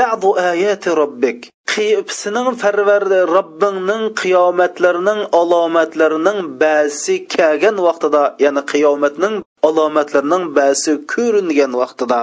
[0.01, 1.39] ba'du ayati robbik.
[2.21, 9.35] Sening farvardi robbingning qiyomatlarining alomatlarining ba'zi kelgan vaqtida ya'ni qiyomatning
[9.69, 12.21] alomatlarining ba'zi ko'ringan vaqtida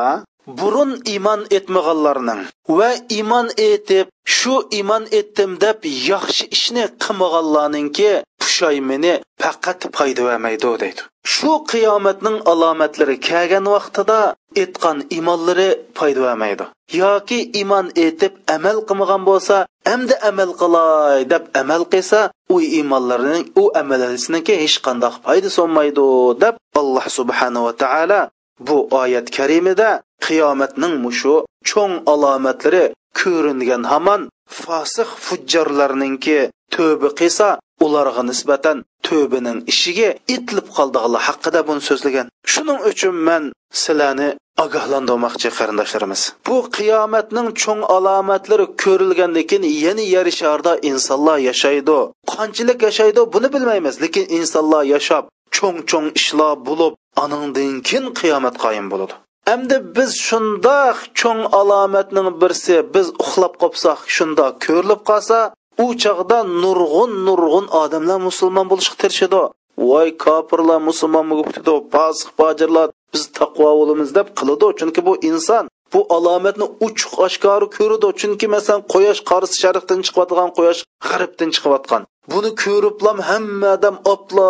[0.59, 2.41] burun iymon etmaganlarning
[2.77, 5.79] va iymon etib shu iymon etdim deb
[6.11, 11.01] yaxshi ishni qilmaganlarninki pushaymini faqat foyda bermaydi deydi.
[11.33, 14.19] Shu qiyomatning alomatlari kelgan vaqtida
[14.63, 19.57] etgan iymonlari foyda bermaydi yoki iymon etib amal qilmagan bo'lsa
[19.89, 22.19] hamda amal qilay deb amal qilsa
[22.53, 26.05] u iymonlarining u amalisiniki hech qanday foyda solmaydi
[26.43, 28.21] deb alloh subhanava taolo
[28.67, 29.89] bu oyat karimida
[30.25, 31.35] qiyomatning mushu
[31.69, 32.83] cho'ng alomatlari
[33.19, 34.21] ko'ringan hamon
[34.59, 36.39] fosiq fujjarlarninki
[36.75, 37.47] tövbe qilsa
[37.85, 42.27] ularga nisbatan tövbening ishiga itilib qoldiganlar haqida buni so'zlagan.
[42.51, 43.43] Shuning uchun man
[43.81, 44.29] sizlarni
[44.63, 46.21] ogohlantirmoqchi qarindoshlarimiz.
[46.47, 51.99] Bu qiyomatning cho'ng alomatlari ko'rilgandan keyin yana yer sharda insonlar yashaydi.
[52.33, 55.23] Qanchalik yashaydi buni bilmaymiz lekin insonlar yashab
[55.55, 59.13] cho'ng cho'ng ishlar bo'lib anandan keyin qiyomat qoyim bo'ladi.
[59.53, 65.39] Әмді biz shundoq cho'ng alomatning birsi biz uxlab qolsak shunda ko'rilib qolsa
[65.83, 69.41] u chog'da nurg'un nurg'un odamlar musulmon bo'lishga tirishadi.
[69.89, 75.99] Voy kofirlar musulmon bo'libdi fosiq fojirlar biz taqvo bo'lamiz deb qiladi chunki bu inson bu
[76.15, 82.01] alomatni uchuq oshkori ko'radi chunki masalan quyosh qarisi sharqdan chiqayotgan quyosh g'arbdan chiqayotgan.
[82.31, 84.49] Buni ko'riblam hamma odam opla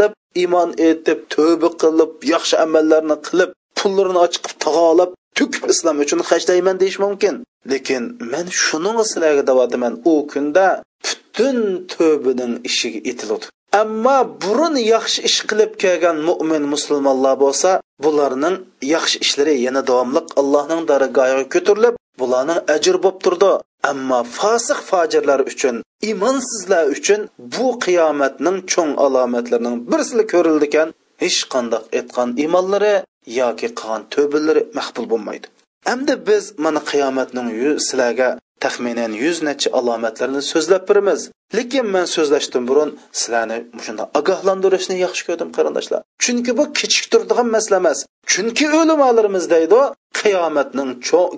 [0.00, 6.76] deb iymon etib tövbe qilib yaxshi amallarni qilib pullarini ochib tog'olab to'kib islom uchun hajlayman
[6.82, 7.34] deyish mumkin.
[7.72, 10.66] Lekin men shuning sizlarga davodaman u kunda
[11.04, 11.58] butun
[11.92, 13.46] tövbining ishiga etiladi
[13.82, 17.70] ammo burun yaxshi ish qilib kelgan mo'min musulmonlar bo'lsa
[18.04, 18.56] bularning
[18.94, 23.52] yaxshi ishlari yana davomli allohning dargohiga ko'tarilib bularning ajr bo'lib turdi.
[23.90, 25.76] Ammo fosiq fojirlar uchun
[26.12, 27.20] imonsizlar uchun
[27.54, 30.88] bu qiyomatning cho'ng alomatlarining birsili ko'rildi ekan
[31.22, 32.94] hech qandoq aytgan imonlari
[33.40, 35.46] yoki qilgan tövbalari maqbul bo'lmaydi.
[35.92, 37.48] Endi biz mana qiyomatning
[37.86, 38.28] sizlarga
[38.64, 41.20] taxminan yuz necha alomatlarini so'zlab beramiz
[41.56, 46.00] lekin men so'zlashdan burun sizlarni shunda ogohlantirishni yaxshi ko'rdim qarindoshlar.
[46.24, 47.98] Chunki bu kechik turadigan masala emas.
[48.32, 49.80] Chunki o'limolarimiz deydi
[50.20, 50.90] qiyomatning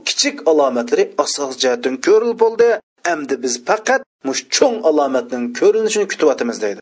[0.08, 2.68] kichik alomatlari asosiy jihatdan ko'rilib bo'ldi.
[3.12, 6.80] Endi biz faqat mush cho'ng alomatning ko'rinishini kutyapmiz deydi.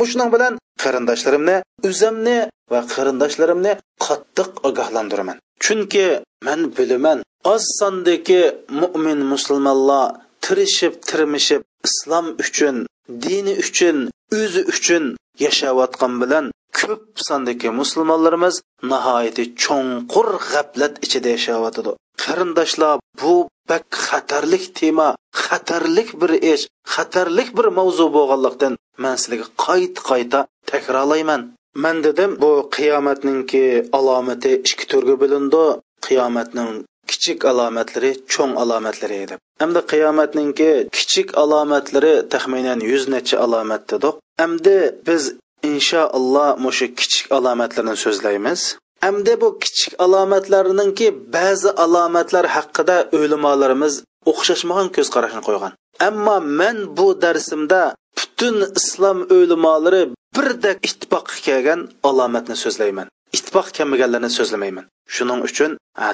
[0.00, 0.52] Mushuning bilan
[0.82, 1.56] qarindoshlarimni
[1.88, 2.38] o'zimni
[2.72, 3.72] va qarindoshlarimni
[4.06, 5.36] qattiq ogohlantiraman.
[5.64, 6.06] Chunki
[6.46, 7.18] man bilaman
[7.52, 8.42] oz sondagi
[8.80, 10.06] mo'min musulmonlar
[10.44, 12.76] tirishib tirmishib islom uchun
[13.24, 13.96] dini uchun
[14.38, 15.04] o'zi uchun
[15.44, 16.44] yashayotgan bilan
[16.78, 18.54] ko'p sondagi musulmonlarimiz
[18.90, 23.34] nihoyatda cho'nqur g'aflat ichida yashayotidi qarindoshlar bu
[23.70, 25.08] bak xatarlik tema
[25.44, 28.72] xatarlik bir ish xatarlik bir mavzu bo'lganlikdan
[29.02, 31.42] man sizlarga qayt qayta takrorlayman.
[31.74, 33.66] Man dedim bu qiyomatninki
[33.98, 35.64] alomati ikki turga bo'lindi
[36.06, 36.72] qiyomatning
[37.10, 39.34] kichik alomatlari cho'ng alomatlari edi.
[39.62, 44.14] Hamda qiyomatninki kichik alomatlari taxminan yuz necha alomat dedik.
[44.40, 45.22] Hamda biz
[45.70, 48.60] inshaalloh mushu kichik alomatlarni so'zlaymiz.
[49.04, 53.94] Hamda bu kichik alomatlarninki ba'zi alomatlar haqida o'limolarimiz
[54.30, 55.72] o'xshashmagan ko'z qarashni qo'ygan.
[56.08, 57.82] Ammo men bu darsimda
[58.18, 60.02] butun islom o'limolari
[60.36, 63.08] birdek ittifoqqa kelgan alomatni so'zlayman.
[63.36, 64.86] Ittifoq kelmaganlarni so'zlamayman.
[65.14, 65.70] Shuning uchun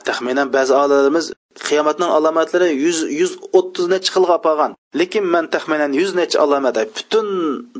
[0.09, 1.27] taxminan ba'zi olimlarimiz
[1.69, 7.27] qiyomatning alomatlari yuz yuz o'ttiz necha xilga qolgan lekin man taxminan yuz necha alomat butun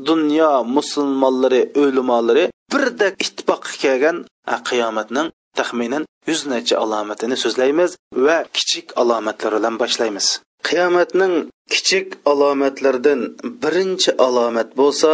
[0.09, 4.17] dunyo musulmonlari o'limolari birdek ittifoqqa kelgan
[4.69, 5.27] qiyomatning
[5.59, 7.91] taxminan yuz necha alomatini so'zlaymiz
[8.25, 10.27] va kichik alomatlar bilan boshlaymiz.
[10.67, 11.35] Qiyomatning
[11.71, 13.21] kichik alomatlaridan
[13.61, 15.11] birinchi alomat bo'lsa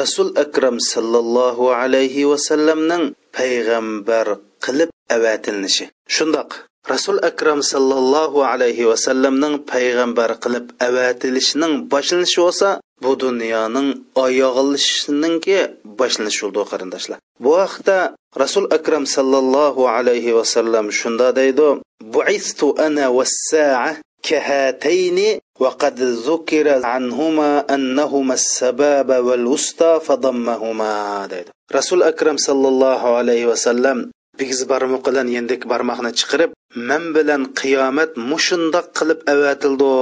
[0.00, 3.04] rasul akram sallallohu alayhi vasallamning
[3.36, 4.26] payg'ambar
[4.64, 5.84] qilib avatilinishi
[6.16, 6.50] shundoq
[6.92, 12.68] rasul akram sallallohu alayhi vasallamning payg'ambar qilib avatilishining boshlanishi bo'lsa
[13.02, 13.88] bu dunyoning
[14.24, 15.58] oyog'ilishininki
[15.98, 17.18] boshlanishi bo'ldi qarindoshlar.
[17.42, 17.98] Bu vaqtda
[18.42, 21.68] rasul akram sallallohu alayhi vasallam shunda deydi
[22.14, 23.90] buistu ana vassaa
[24.25, 30.93] كهاتين وقد ذكر عنهما أنهما السباب والوسطى فضمهما
[31.31, 33.97] deydi rasul akram sallallohu alayhi vasallam
[34.39, 36.51] bigiz barmoq bilan yendik barmoqni chiqarib
[36.89, 39.93] men bilan qiyomat mushundoq qilib avatildi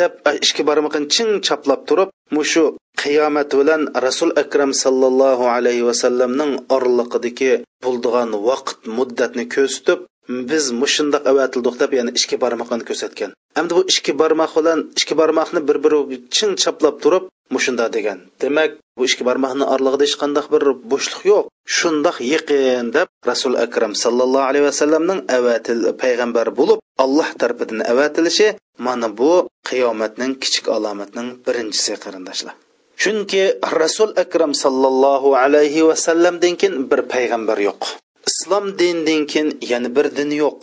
[0.00, 0.12] deb
[0.46, 2.64] ikki barmoqini ching chaplab turib mushu
[3.02, 7.52] qiyomat bilan rasul akram sallallohu alayhi vasallamning orliqidagi
[7.84, 9.98] bo'ldigan vaqt muddatni ko'rsatib
[10.29, 13.31] biz mushundoq avatildiq deb ya'ni ikki barmoqni ko'rsatgan.
[13.59, 17.23] Endi bu ikki barmoq bilan ikki barmoqni bir biri ching chaplab turib
[17.55, 18.19] mushunda degan.
[18.41, 21.45] Demak bu ikki barmoqni orlig'ida hech qanday bir bo'shliq yo'q.
[21.77, 28.47] Shundoq yaqin deb rasul akram sallallohu alayhi vasallamning avatil payg'ambar bo'lib alloh tarafidan avatilishi
[28.85, 29.31] mana bu
[29.69, 32.55] qiyomatning kichik alomatining birinchisi qarindoshlar.
[33.01, 33.43] Chunki
[33.81, 37.81] rasul akram sallallohu alayhi vasallamdan keyin bir payg'ambar yo'q.
[38.29, 40.59] Islom dinidan keyin yana bir din yo'q.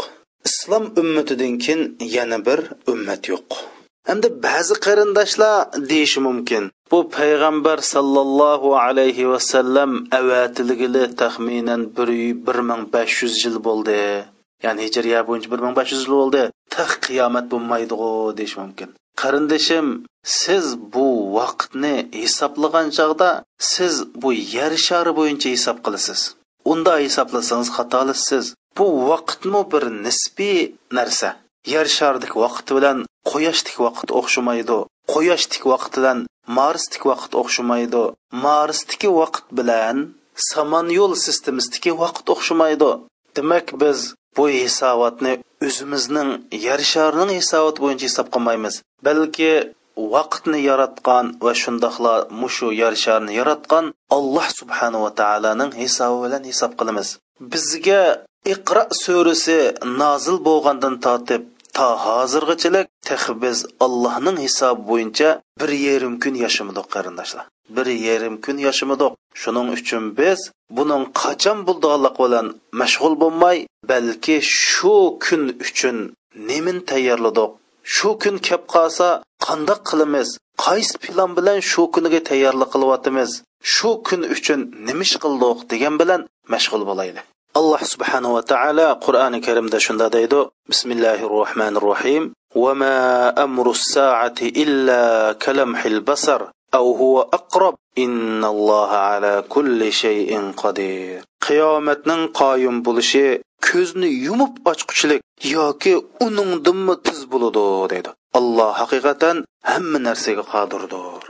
[0.49, 1.81] Islom ummatidan keyin
[2.17, 2.61] yana bir
[2.93, 3.49] ummat yo'q.
[4.09, 5.55] Hamda ba'zi qarindoshlar
[5.91, 6.65] deyishi mumkin.
[6.91, 12.11] Bu payg'ambar sallallohu alayhi vasallam avatilgili taxminan bir
[12.47, 14.01] bir ming besh yuz yil bo'ldi.
[14.65, 16.43] Ya'ni hijriya bo'yicha bir ming besh yuz yil bo'ldi.
[16.75, 18.89] Tax qiyomat bo'lmaydiu deyish mumkin.
[19.21, 19.87] Qarindoshim
[20.41, 23.31] siz bu vaqtni hisoblagan chog'da
[23.73, 26.21] siz bu yer shari bo'yicha hisob qilasiz.
[26.71, 28.47] Unda hisoblasangiz xatolisiz.
[28.79, 30.61] Bu vaqtmi bir nisbiy
[30.99, 31.31] narsa?
[31.73, 32.99] Yer shardek vaqt bilan
[33.31, 34.79] quyoshdik vaqt o'xshamaydi.
[35.13, 36.19] Quyoshdik vaqt bilan
[36.59, 38.03] marsdik vaqt o'xshamaydi.
[38.47, 39.97] Marsdiki vaqt bilan
[40.51, 42.91] samon yo'l sistemasidagi vaqt o'xshamaydi.
[43.37, 43.99] Demak biz
[44.37, 45.33] bu hisobotni
[45.67, 46.31] o'zimizning
[46.67, 48.75] yer sharining hisoboti bo'yicha hisob qilmaymiz.
[49.07, 49.51] Balki
[49.97, 53.85] vaqtni yaratgan va shundoqla mushu yer sharni yaratgan
[54.17, 57.09] alloh subhanava taoloning hisobi bilan hisob qilamiz.
[57.53, 58.03] Bizga
[58.55, 59.59] iqro surasi
[60.01, 61.43] nozil bo'lgandan tortib
[61.77, 65.29] to hozirgachilik tex biz allohning hisobi bo'yicha
[65.61, 67.45] bir yarim kun yashamadik qarindoshlar.
[67.77, 70.41] Bir yarim kun yashamadik shuning uchun biz
[70.77, 72.47] buning qachon bo'ldiganlik bilan
[72.81, 73.59] mashg'ul bo'lmay
[73.91, 74.37] balki
[74.69, 75.97] shu kun uchun
[76.49, 77.51] nemin tayyorladik
[77.96, 79.08] shu kun kelib qolsa
[79.46, 80.30] qandoq qilamiz
[80.66, 83.32] qaysi plan bilan shu kuniga tayyorlik qilyapmiz
[83.74, 86.22] shu kun uchun nima ish qildik degan bilan
[86.54, 87.26] mashg'ul bo'laylik
[87.60, 90.40] alloh subhanava taolo qur'oni karimda shunda deydi
[90.72, 92.24] bismillahi rohmanir rohim
[92.56, 92.98] وما
[93.44, 96.42] أمر الساعة إلا كلمح البصر
[96.74, 103.26] أو هو أقرب إن الله على كل شيء قدير qiyomatning qoyim bo'lishi
[103.68, 105.22] ko'zni yumib ochquchilik
[105.56, 105.94] yoki
[106.26, 109.38] uningdinmi tiz bo'ladi deydi alloh haqiqatan
[109.72, 111.22] hamma narsaga qodirdir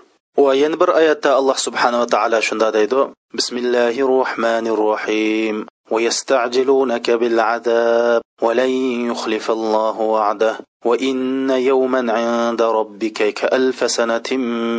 [0.44, 3.00] va yana bir oyatda alloh subhanava taolo shunda deydi
[3.38, 5.58] bismillahi rohmanir rohim
[5.92, 8.70] ويستعجلونك بالعذاب ولن
[9.12, 14.30] يخلف الله وعده وإن يوما عند ربك كألف سنة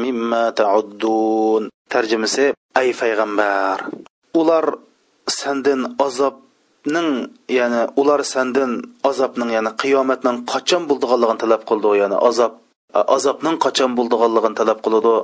[0.05, 3.91] مما تعدون ترجمة أي پیغمبر
[4.35, 4.79] ular
[5.27, 7.11] sandin azobning
[7.49, 12.53] ya'ni ular sandin azobning ya'ni qiyomatning qachon bo'ldiganligini talab qildi ya'ni azob
[13.17, 15.15] azobning qachon bo'ldiganligini talab qiladi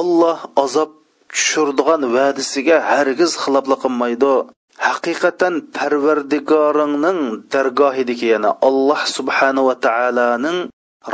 [0.00, 0.90] olloh azob
[1.32, 4.32] tushirdigan va'dasiga hargiz xiloflik qilmaydi
[4.77, 7.19] haqiqatan parvardigoringning
[7.53, 10.59] dargohidiki yana alloh subhanava taoloning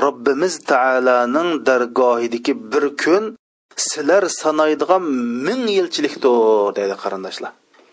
[0.03, 3.23] robbimiz taoloning dargohidiki bir kun
[3.75, 5.03] sizlar sanaydigan
[5.47, 7.51] ming yilchilikdir deydi qarindoshlar.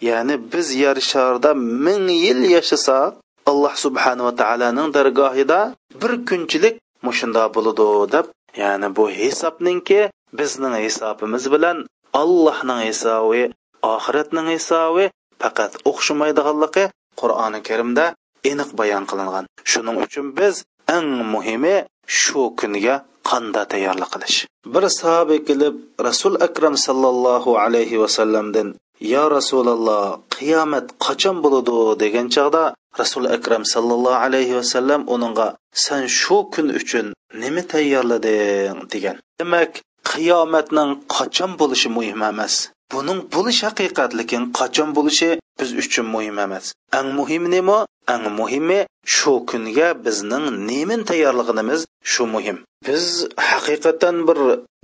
[0.08, 1.50] Ya'ni biz yer sharda
[1.86, 3.12] ming yil yashasak
[3.50, 5.60] alloh subhanava taoloning dargohida
[6.02, 6.74] bir kunchilik
[7.06, 8.26] mushunda bo'ladi deb
[8.62, 10.00] ya'ni bu hisobningki
[10.38, 11.76] bizning hisobimiz bilan
[12.22, 13.42] allohning hisobi
[13.94, 15.04] oxiratning hisobi
[15.42, 16.84] faqat o'xshamaydiganligi
[17.20, 18.04] qur'oni karimda
[18.50, 19.44] aniq bayon qilingan.
[19.70, 20.54] Shuning uchun biz
[20.96, 21.76] eng muhimi
[22.20, 22.96] shu kunga
[23.28, 24.38] qanda tayyorlik qilish.
[24.74, 25.74] Bir sahoba kelib
[26.08, 28.68] rasul akram sallallohu alayhi vasallamdan
[29.00, 30.04] yo rasululloh
[30.36, 31.98] qiyomat qachon bo'ladi?
[32.02, 32.64] degan chog'da
[33.00, 35.48] rasul akram sallallohu alayhi vasallam uningga
[35.84, 37.06] san shu kun uchun
[37.42, 38.76] nima tayyorlading?
[38.92, 39.16] degan.
[39.40, 39.72] Demak
[40.10, 42.54] qiyomatning qachon bo'lishi muhim emas.
[42.92, 46.66] Buning bo'lish haqiqat lekin qachon bo'lishi biz uchun muhim emas.
[46.98, 47.78] Eng muhimi nima
[48.12, 48.80] Ang muhimi
[49.16, 51.80] shu kunga bizning nemin tayyorligimiz
[52.12, 52.56] shu muhim.
[52.86, 53.04] Biz
[53.48, 54.38] haqiqatan bir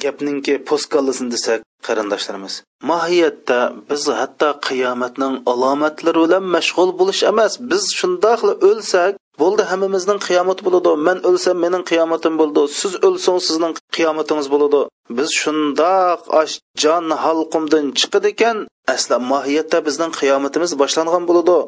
[0.04, 2.54] gapningki postkallisin desak qarindoshlarimiz.
[2.90, 3.58] Mohiyatda
[3.90, 7.52] biz hatto qiyomatning alomatlari bilan mashg'ul bo'lish emas.
[7.70, 10.90] Biz shundoqla o'lsak bo'ldi hammamizning qiyomat bo'ladi.
[11.06, 12.62] Man o'lsam mening qiyomatim bo'ldi.
[12.80, 14.80] Siz o'lsang sizning qiyomatingiz bo'ladi.
[15.18, 18.56] Biz shundoq ash jon halqumdan chiqadi ekan.
[18.94, 21.58] Asla mohiyatda bizning qiyomatimiz boshlangan bo'ladi.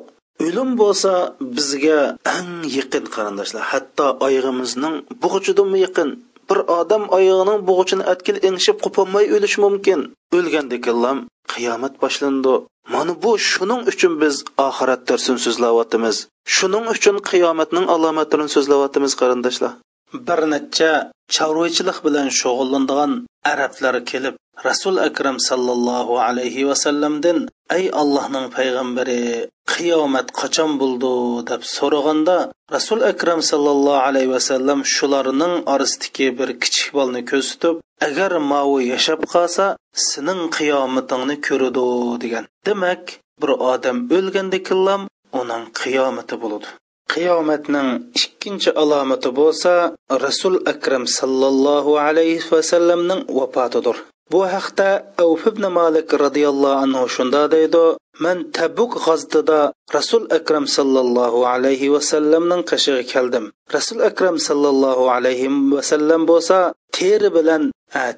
[0.46, 1.12] O'lim bo'lsa
[1.56, 2.00] bizga
[2.36, 6.10] eng yaqin qarindoshlar hatto oyog'imizning bug'ichidami yaqin.
[6.48, 10.00] Bir odam oyog'ining bug'uchini atkil engishib qopolmay o'lishi mumkin.
[10.36, 11.18] O'lgandekallam
[11.52, 12.54] qiyomat boshlandi.
[12.94, 14.34] Mana bu shuning uchun biz
[14.68, 16.16] oxirat darsin so'zlayotimiz
[16.56, 19.72] shuning uchun qiyomatning alomatlarini so'zlayotimiz qarindoshlar.
[20.28, 20.92] Bir necha
[21.34, 23.12] chorvachilik bilan shug'ullanadigan
[23.52, 24.34] arablar kelib
[24.68, 27.38] rasul akram sallallohu alayhi vasallamdan
[27.76, 31.14] ey allohning payg'ambari qiyomat qachon bo'ldi?
[31.50, 32.36] deb so'raganda
[32.76, 37.76] rasul akram sallallohu alayhi vasallam shularning orasidagi bir kichik bolni ko'rsatib
[38.08, 39.64] agar mavu yashab qolsa
[40.08, 41.88] sening qiyomatingni ko'radi
[42.22, 42.44] degan.
[42.66, 43.02] Demak
[43.40, 45.02] bir odam o'lganda killam
[45.40, 46.68] uning qiyomati bo'ladi.
[47.12, 47.88] Qiyomatning
[48.20, 49.72] ikkinchi alomati bo'lsa
[50.26, 53.96] rasul akram sallallohu alayhi vasallamning vafotidir.
[54.30, 54.88] Bu haqda
[55.24, 57.84] avf ibn malik roziyallohu anhu shunda deydi
[58.24, 59.60] man tabuk g'azotida
[59.96, 63.44] rasul akram sallallohu alayhi vasallamning qishig'i keldim.
[63.76, 66.58] Rasul akram sallallohu alayhi vasallam bo'lsa
[66.96, 67.62] teri bilan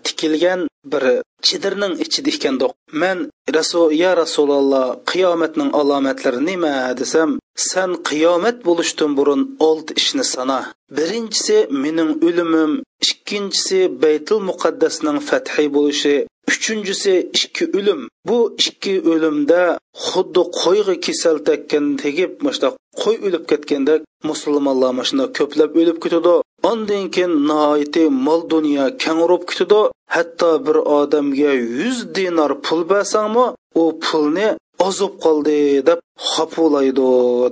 [0.04, 0.60] tikilgan
[0.92, 1.04] bir
[1.46, 2.72] chidirning ichida ekandoq.
[3.02, 3.18] Man
[3.56, 10.60] rasul ya rasululloh qiyomatning alomatlari nima desam Sen qiyomat bo'lishdan burun olti ishni sana.
[10.96, 12.72] Birinchisi mening o'limim
[13.06, 16.14] ikkinchisi baytul muqaddasning fathi bo'lishi
[16.50, 18.00] uchinchisi ikki o'lim.
[18.28, 18.38] Bu
[18.68, 19.62] ikki o'limda
[20.06, 22.68] xuddi qo'yga kasal tekkan tegib mana
[23.02, 23.94] qo'y o'lib ketganda
[24.30, 26.34] musulmonlar mana shunda ko'plab o'lib ketadi.
[26.70, 29.80] Ondan keyin noiti mol dunyo kangurib ketadi.
[30.14, 33.46] Hatto bir odamga yuz dinar pul bersangmi
[33.80, 34.48] u pulni
[34.87, 35.59] ozib qoldi
[35.89, 35.99] deb
[36.31, 37.11] xapulaydi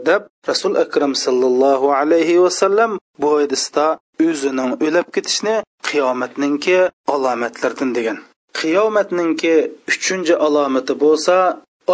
[0.10, 2.92] deb rasul akram sallallohu alayhi vasallam
[3.22, 3.86] bu hadisda
[4.28, 5.56] o'zining o'lib ketishni
[5.90, 6.78] qiyomatninki
[7.14, 8.18] alomatlaridan degan
[8.60, 9.54] qiyomatninki
[9.92, 11.36] uchinchi alomati bo'lsa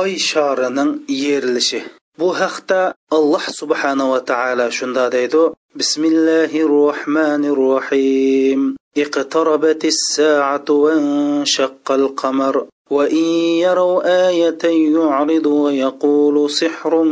[0.01, 0.91] oy shorining
[1.23, 1.79] yerilishi
[2.19, 2.79] bu haqda
[3.17, 5.43] alloh subhanava taolo shunda deydi
[5.79, 8.61] bismillahi rohmanir rohim
[8.97, 12.55] اقتربت الساعة وانشق القمر
[12.91, 13.25] وإن
[13.65, 14.63] يروا آية
[14.95, 17.03] يعرض ويقول سحر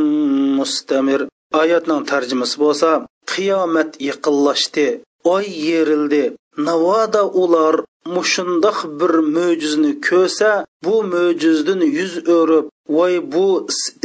[0.60, 1.28] مستمر
[1.62, 2.90] oyatning tarjimasi bo'lsa
[3.32, 4.88] qiyomat yaqinlashdi
[5.36, 6.24] oy yerildi
[6.68, 7.76] navoda ular
[8.16, 10.50] mushundoq bir mo'jizni ko'rsa
[10.86, 12.66] bu mo'jizdan yuz o'rib
[12.98, 13.48] voy bu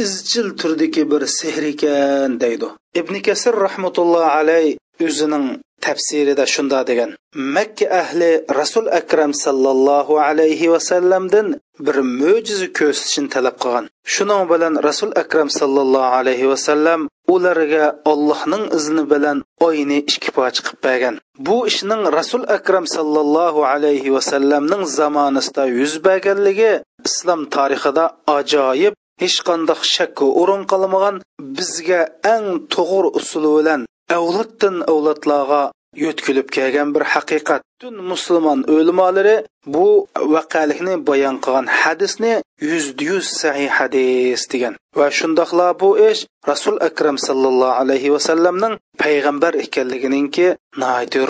[0.05, 2.67] izchil turdagi bir sehr ekan deydi
[2.99, 4.67] ibn kasir rahmatullohi alay
[5.06, 5.46] o'zining
[5.84, 7.10] tafsirida shunda degan.
[7.54, 8.30] Makka ahli
[8.60, 11.46] rasul akram sallallohu alayhi vasallamdan
[11.86, 13.84] bir mo'jiza ko'rsatishni talab qilgan.
[14.14, 17.00] Shuning bilan rasul akram sallallohu alayhi vasallam
[17.34, 21.14] ularga allohning izni bilan oyni ikki poch qilib bergan.
[21.46, 26.72] Bu ishning rasul akram sallallohu alayhi vasallamning zamonasida yuz berganligi
[27.08, 28.04] islom tarixida
[28.38, 31.16] ajoyib hech qanday shakka o'rin qilmagan
[31.56, 32.00] bizga
[32.34, 33.80] eng to'g'ri usuli bilan
[34.18, 35.62] avloddan avlodlarga
[36.04, 39.36] yo'tkilib kelgan bir haqiqat butun musulmon o'limolari
[39.74, 39.86] bu
[40.34, 42.34] vaqalikni bayon qilgan hadisni
[42.70, 44.74] yuzda yuz sahih hadis degan.
[44.98, 50.46] Va shundoqla bu ish rasul akram sallallohu alayhi vasallamning payg'ambar ekanliginingki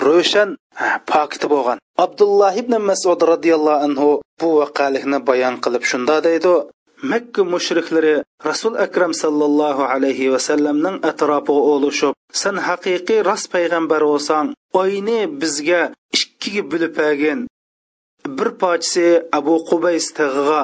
[0.07, 0.49] ro'shan
[1.11, 1.77] pokiti bo'lgan.
[2.05, 4.09] Abdulloh ibn masud roziyallohu anhu
[4.41, 6.53] bu vaqalikni bayon qilib shunda deydi
[7.11, 14.47] makka mushriklari rasul akram sallallohu alayhi vasallamning atrofiga olishib san haqiqiy rost payg'ambar bo'lsang
[14.81, 15.81] oyni bizga
[16.17, 17.39] ikkiga bo'lib agin.
[18.37, 19.05] Bir pochisi
[19.37, 20.61] abu qubays tig'iga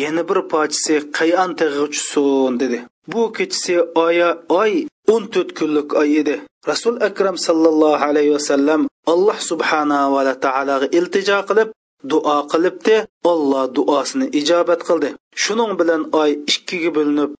[0.00, 2.78] yana bir pochisi qayon tig'iga tushsin dedi.
[3.12, 3.74] Bu kechisi
[4.04, 4.30] oya
[4.62, 4.72] oy
[5.12, 6.36] o'n to'rt kunlik oy edi.
[6.70, 8.80] Rasul akram sallallohu alayhi vasallam
[9.12, 11.68] alloh subhanava taologa iltijo qilib
[12.10, 12.96] duo qilibdi.
[13.32, 15.10] Olloh duosini ijobat qildi.
[15.42, 17.30] Shuning bilan oy ikkiga bo'linib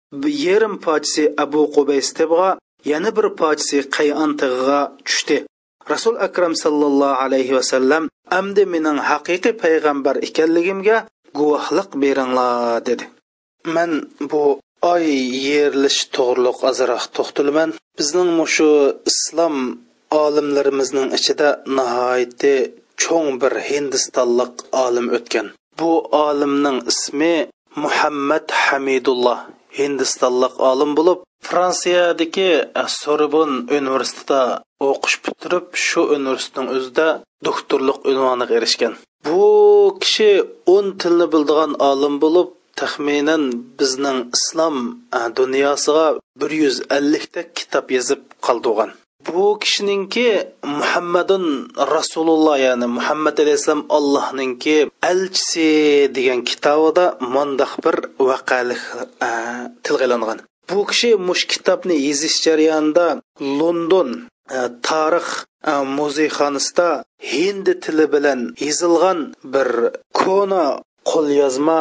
[0.45, 2.51] yarim pochisi abu qubays tibg'a
[2.91, 5.39] yana bir pochisi qayon tig'iga tushdi.
[5.93, 8.05] Rasul akram sallallohu alayhi vasallam
[8.39, 10.97] amdi mening haqiqiy payg'ambar ekanligimga
[11.39, 13.05] guvohlik beringlar dedi.
[13.75, 13.91] Man
[14.31, 14.43] bu
[14.93, 15.05] oy
[15.49, 18.71] yerlish to'g'riliq ozroq to'xtalaman bizning mushu
[19.11, 19.57] islom
[20.25, 22.55] olimlarimizning ichida nihoyatda
[23.03, 25.47] cho'ng bir hindistonlik olim o'tgan.
[25.79, 25.93] Bu
[26.27, 27.35] olimning ismi
[27.85, 29.39] muhammad hamidulloh
[29.79, 31.19] hindistonlik olim bo'lib
[31.49, 32.51] fransiyadagi
[33.01, 34.43] sorbon universitetida
[34.89, 37.09] o'qish bitirib shu universitetning o'zida
[37.47, 38.95] doktorlik unvoniga erishgan.
[39.27, 39.43] Bu
[40.03, 40.31] kishi
[40.75, 42.49] o'n tilni biladigan olim bo'lib
[42.81, 43.45] taxminan
[43.79, 44.77] bizning islom
[45.41, 46.07] dunyosiga
[46.41, 48.91] bir yuz ellikta kitob yozib qoldirgan
[49.27, 50.29] bu kishininki
[50.63, 51.45] muhammadun
[51.95, 54.77] rasululloh ya'ni muhammad alayhissalom allohninki
[55.11, 55.69] elchisi
[56.17, 57.05] degan kitobida
[57.35, 57.97] mundoq bir
[58.29, 58.83] voqelik
[59.29, 59.31] e,
[59.85, 60.39] tilga ilingan
[60.71, 63.07] bu kishi mush kitobni yezish jarayonida
[63.61, 64.09] london
[64.57, 64.59] e,
[64.89, 65.29] tarix
[65.71, 66.89] e, muzeyxonasida
[67.33, 69.19] hindi tili bilan yozilgan
[69.55, 69.69] bir
[70.21, 70.65] kona
[71.11, 71.81] qo'lyozma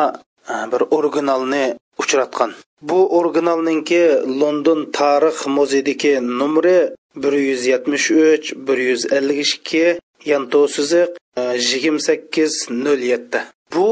[0.72, 1.66] bir originalni
[2.02, 2.52] uchratgan.
[2.82, 4.02] Bu originalninki
[4.42, 6.78] london tarix muzeyidagi nomri
[7.22, 13.42] 173, 152, yanto сызык 2807.
[13.74, 13.90] Bu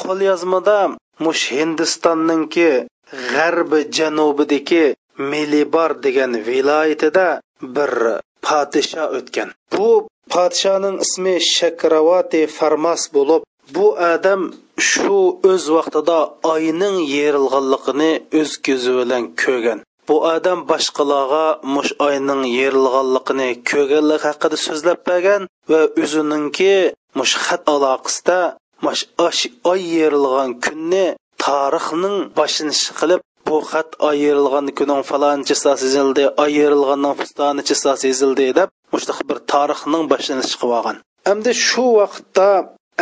[0.00, 0.78] qo'lyozmada
[1.24, 2.70] mush Hindistonningki
[3.32, 4.86] g'arbi janubidagi
[5.30, 7.28] Milibar degan viloyatida
[7.76, 7.92] bir
[8.46, 9.48] podsho o'tgan.
[9.72, 9.88] Bu
[10.32, 13.42] podshoning ismi Shakravati Farmas bo'lib,
[13.74, 14.42] bu odam
[14.88, 15.18] shu
[15.50, 16.18] o'z vaqtida
[16.52, 19.78] oyning yerilganligini o'z ko'zi bilan ko'rgan.
[20.08, 21.44] Bu odam boshqalarga
[21.74, 26.74] mush oyning yerilganligini ko'rganlik haqida so'zlab bergan va o'zininki
[27.18, 28.40] mush xat aloqasida
[28.86, 29.02] mush
[29.72, 31.06] oy yerilgan kunni
[31.44, 37.74] tarixning boshlanishi qilib bu xat ayrilgan kuning falonchi yozildi ayrilganning fistonichi
[38.10, 40.96] yozildi deb mushtaq bir tarixning boshlanishi qilib olgan
[41.28, 42.48] hamda shu vaqtda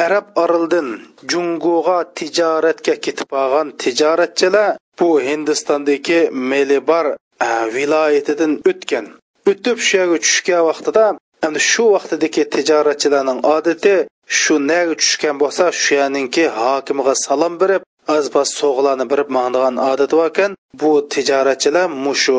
[0.05, 0.89] arab orildin
[1.33, 6.21] jungoga tijoratga ketib olgan tijoratchilar bu hindistondagi
[6.51, 7.07] melibar
[7.49, 9.07] e, viloyatidan o'tgan.
[9.51, 11.05] O'tib shu yerga tushgan vaqtida
[11.47, 13.95] endi shu vaqtdagi tijoratchilarning odati
[14.41, 17.83] shu naga tushgan bo'lsa shu yerninki hokimiga salom berib
[18.17, 22.39] azbas so'g'larni birib mangdigan odati bor ekan bu tijoratchilar mushu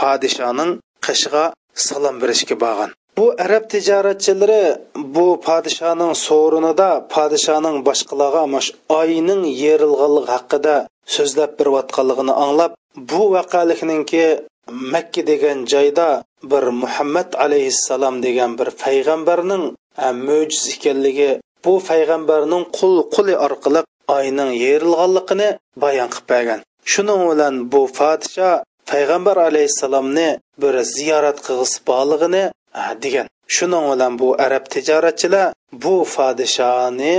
[0.00, 0.70] podshoning
[1.06, 1.44] qishig'a
[1.86, 2.90] salom berishga borgan.
[3.18, 4.62] Bu arab tijoratchilari
[5.14, 10.76] bu podshoning so'rinida podshoning boshqalarga mash oyning yerilganligi haqida
[11.14, 12.72] so'zlab berayotganligini anglab
[13.10, 14.24] bu vaqalikninki
[14.92, 16.08] makka degan joyda
[16.50, 19.64] bir muhammad alayhissalom degan bir payg'ambarning
[20.28, 21.30] mo'jiz ekanligi
[21.64, 23.80] bu payg'ambarning qul quli orqali
[24.16, 25.48] oyning yerilganligini
[25.82, 26.60] bayon qilib bergan.
[26.92, 28.50] Shuning bilan bu podsho
[28.90, 30.28] payg'ambar alayhissalomni
[30.62, 32.44] bir ziyorat qilg'isi borlig'ini
[33.04, 33.26] degan.
[33.56, 37.16] Shuning bilan bu arab tijoratchilar bu fodishoni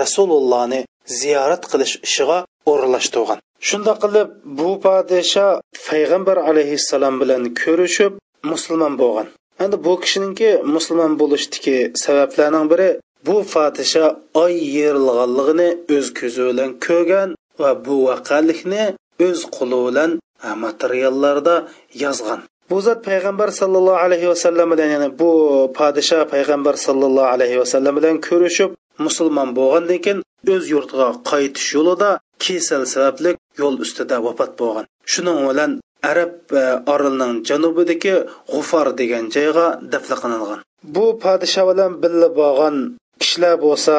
[0.00, 0.80] rasulullohni
[1.20, 2.38] ziyorat qilish ishiga
[2.70, 3.38] o'rinlashtirgan
[3.68, 4.28] shunda qilib
[4.58, 5.46] bu podsho
[5.88, 8.12] payg'ambar alayhissalom bilan ko'rishib
[8.50, 9.26] musulmon bo'lgan.
[9.64, 12.88] Endi bu kishiningki musulmon bo'lishdiki sabablarning biri
[13.26, 14.06] bu podsho
[14.44, 17.28] oy yerilganligini o'z ko'zi bilan ko'rgan
[17.60, 18.84] va bu vaqalikni
[19.26, 20.10] o'z qo'li bilan
[20.64, 21.56] materiallarda
[22.02, 22.40] yozgan.
[22.70, 25.30] Bu zot payg'ambar sallallohu alayhi vasallam bilan ya'ni bu
[25.78, 28.70] podsho payg'ambar sallallohu alayhi vasallam bilan ko'rishib
[29.06, 30.20] musulmon bo'lgandan keyin
[30.54, 32.10] o'z yurtiga qaytish yo'lida
[32.44, 34.84] kesal sababli yo'l ustida vafot bo'lgan.
[35.12, 35.70] Shuning bilan
[36.10, 38.14] arab e, orolining janubidagi
[38.52, 40.60] g'ufar degan joyga dafna qilingan.
[40.94, 42.76] Bu podsho bilan birga bo'lgan
[43.20, 43.96] kishilar bo'lsa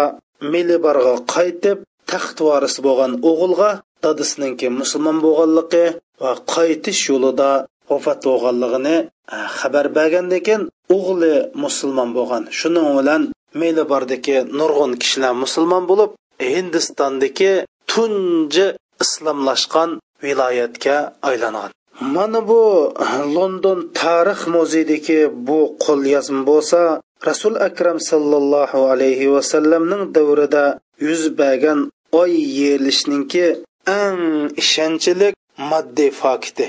[0.54, 1.78] milibarga qaytib
[2.12, 3.72] taxt vorisi bo'lgan o'g'ilga
[4.04, 5.86] dadasininki musulmon bo'lganligi
[6.22, 7.52] va qaytish yo'lida
[7.90, 8.98] vafot bo'lganligini
[9.36, 10.64] e, xabar bergandan keyin
[10.96, 11.34] o'g'li
[11.64, 12.44] musulmon bo'lgan.
[12.60, 13.22] Shuning bilan
[13.62, 16.12] melibardagi nurg'un kishilar musulmon bo'lib
[16.52, 17.54] hindistondagi
[17.92, 18.68] tunji
[19.04, 19.90] islomlashgan
[20.24, 20.98] viloyatga
[21.30, 21.72] aylangan.
[22.16, 22.62] Mana bu
[23.06, 26.82] e, london tarix muzeyidagi bu qo'lyozma bo'lsa
[27.26, 30.66] rasul akram sallallohu alayhi vasallamning davrida
[31.08, 31.80] yuz bergan
[32.22, 33.46] oy yerilishninki
[34.02, 34.22] eng
[34.62, 35.34] ishonchlik
[35.72, 36.66] moddiy fakti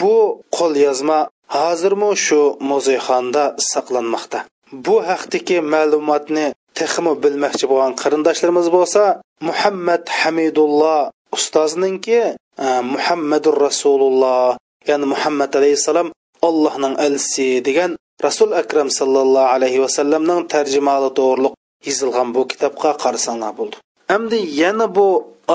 [0.00, 0.16] bu
[0.58, 1.18] qo'lyozma
[1.56, 4.38] hozirmi shu muzeyxonda saqlanmoqda.
[4.84, 6.46] Bu haqdagi ma'lumotni
[6.78, 9.02] texmi bilmoqchi bo'lgan qarindoshlarimiz bo'lsa
[9.48, 11.00] muhammad hamidulloh
[11.36, 12.20] ustozninki
[12.64, 14.56] e, muhammadur rasululloh
[14.90, 16.08] ya'ni muhammad alayhissalom
[16.48, 17.90] allohning elchisi degan
[18.26, 21.54] rasul akram sallallohu alayhi vasallamning tarjimali to'g'riliq
[21.88, 23.76] yozilgan bu kitobga qarasanglar bo'ldi.
[24.16, 25.06] Endi yana bu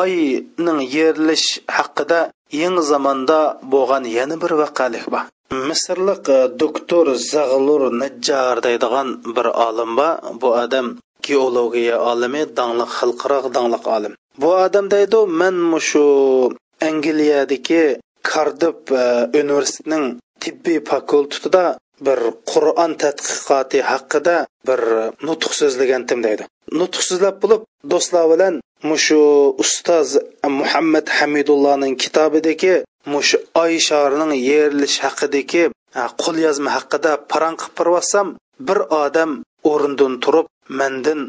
[0.02, 2.20] oyning yerilish haqida
[2.62, 3.40] yangi zamonda
[3.74, 5.24] bo'lgan yana bir vaqalik bor.
[5.68, 6.26] Misrlik
[6.62, 10.14] doktor zag'lur najjar deydigan bir olim bor.
[10.42, 10.88] Bu odam
[11.28, 14.14] geologiya olimi dangliq xalqaro dangliq olim.
[14.42, 15.58] Bu odam deydi man
[15.90, 16.06] shu
[16.90, 17.84] angliyadagi
[18.30, 18.80] kardib
[19.42, 20.06] universitetining
[20.44, 21.66] tibbiy fakultetida
[22.06, 22.20] bir
[22.52, 24.36] qur'on tadqiqoti haqida
[24.68, 24.82] bir
[25.28, 26.44] nutq so'zlagandim deydi.
[26.80, 28.54] Nutq so'zlab bo'lib do'stlar bilan
[28.90, 29.22] mushu
[29.64, 30.10] ustoz
[30.60, 32.74] muhammad hamidullohning kitobidagi
[33.14, 35.64] mushu oy shorining yerilish haqidagi
[36.24, 38.28] qo'lyozma haqida parang qilib
[38.68, 39.32] bir odam
[39.72, 40.48] o'rnidan turib
[40.80, 41.20] mandan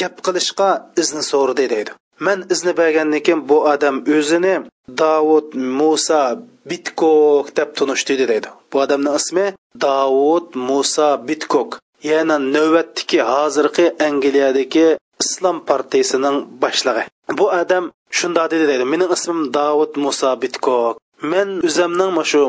[0.00, 0.68] gap qilishga
[1.02, 1.92] izni so'radi deydi.
[2.26, 4.54] Man izni bergandan keyin bu odam o'zini
[5.02, 5.48] davud
[5.78, 6.22] musa
[6.70, 9.46] bitkok deb tunishtirdi deydi bu odamning ismi
[9.86, 11.70] davud musa bitkok.
[12.02, 14.86] Yana navbatdagi hozirgi angliyadagi
[15.22, 17.04] islom partiyasining boshlig'i.
[17.38, 17.84] Bu odam
[18.18, 20.94] shundoq dedi deydi mening ismim davud musa bitkok.
[21.32, 22.42] Men o'zimning shu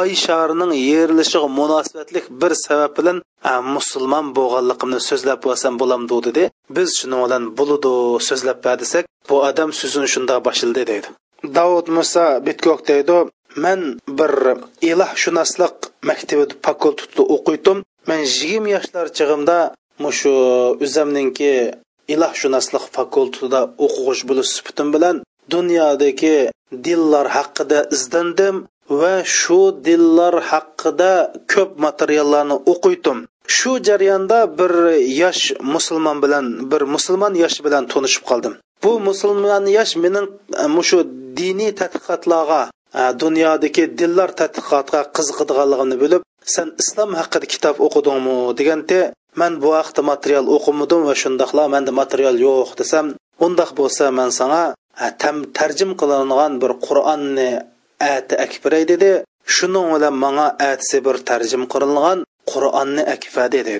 [0.00, 3.18] oy sharining yerilishiga munosabatlik bir sabab bilan
[3.74, 6.42] musulmon bo'lganligimni so'zlab bo'lsam bo'lamdi dedi.
[6.76, 7.92] Biz shuni bilan bo'ludi
[8.28, 11.08] so'zlab berdisak bu odam so'zini shundoq boshildi deydi.
[11.58, 13.16] Davud musa bitkok deydi
[13.64, 13.80] man
[14.18, 14.32] bir
[14.90, 15.76] ilohshunoslik
[16.10, 17.78] maktabida fakultetda o'qiydim
[18.08, 19.58] man yigirma yoshlar chig'imda
[20.04, 20.34] mushu
[20.84, 21.52] o'zimninki
[22.14, 25.16] ilohshunoslik fakultetida o'qig'ish bo'lish sifatim bilan
[25.54, 26.36] dunyodagi
[26.84, 28.56] dillar haqida izlandim.
[29.00, 31.12] Va shu dillar haqida
[31.52, 33.18] ko'p materiallarni o'qiydim.
[33.56, 34.72] Shu jarayonda bir
[35.22, 35.42] yosh
[35.74, 38.54] musulmon bilan bir musulmon yosh bilan tanishib qoldim.
[38.84, 40.26] Bu musulmon yosh mening
[40.64, 40.98] e, shu
[41.38, 42.62] diniy tadqiqotlarga
[43.00, 46.22] e, dunyodagi dillar tadqiqotga qiziqadiganligini bilib
[46.54, 48.36] san islom haqida kitob o'qidingmi?
[48.58, 49.00] deganda
[49.40, 53.06] man bu haqda material o'qimadim va shundoqla manda material yo'q desam
[53.46, 54.64] undoq bo'lsa man sanga
[55.04, 57.50] e, tam tarjim qilingan bir qur'onni
[58.14, 59.10] ati akbiray dedi
[59.54, 62.18] shuning bilan manga atsi bir tarjim qilingan
[62.52, 63.74] qur'onni akfa dedi.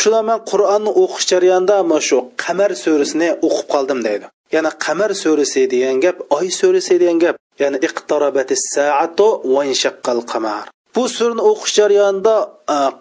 [0.00, 5.62] Shular man qur'onni o'qish jarayonida mana shu qamar surasini o'qib qoldim deydi ya'ni qamar surasi
[5.72, 10.64] degan gap oy surasi degan gap ya'ni iqtarabati saatu va inshaqqal qamar.
[10.94, 12.36] Bu surani o'qish jarayonida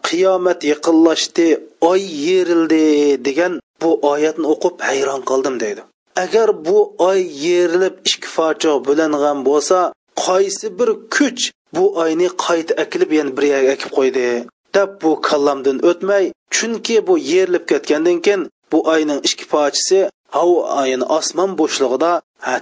[0.07, 1.47] qiyomat yaqinlashdi
[1.91, 2.85] oy yerildi
[3.27, 5.81] degan bu oyatni o'qib hayron qoldim deydi
[6.23, 6.77] agar bu
[7.09, 9.77] oy yerilib ikki focho bo'langan bo'lsa
[10.25, 11.41] qaysi bir kuch
[11.75, 14.27] bu oyni qayta akilib yana bir yerga akib qo'ydi
[14.75, 18.41] deb bu kallamdan o'tmay chunki bu yerilib ketgandan keyin
[18.71, 19.99] bu oyning ikki pochisi
[20.35, 22.11] havo oyini osmon bo'shlig'ida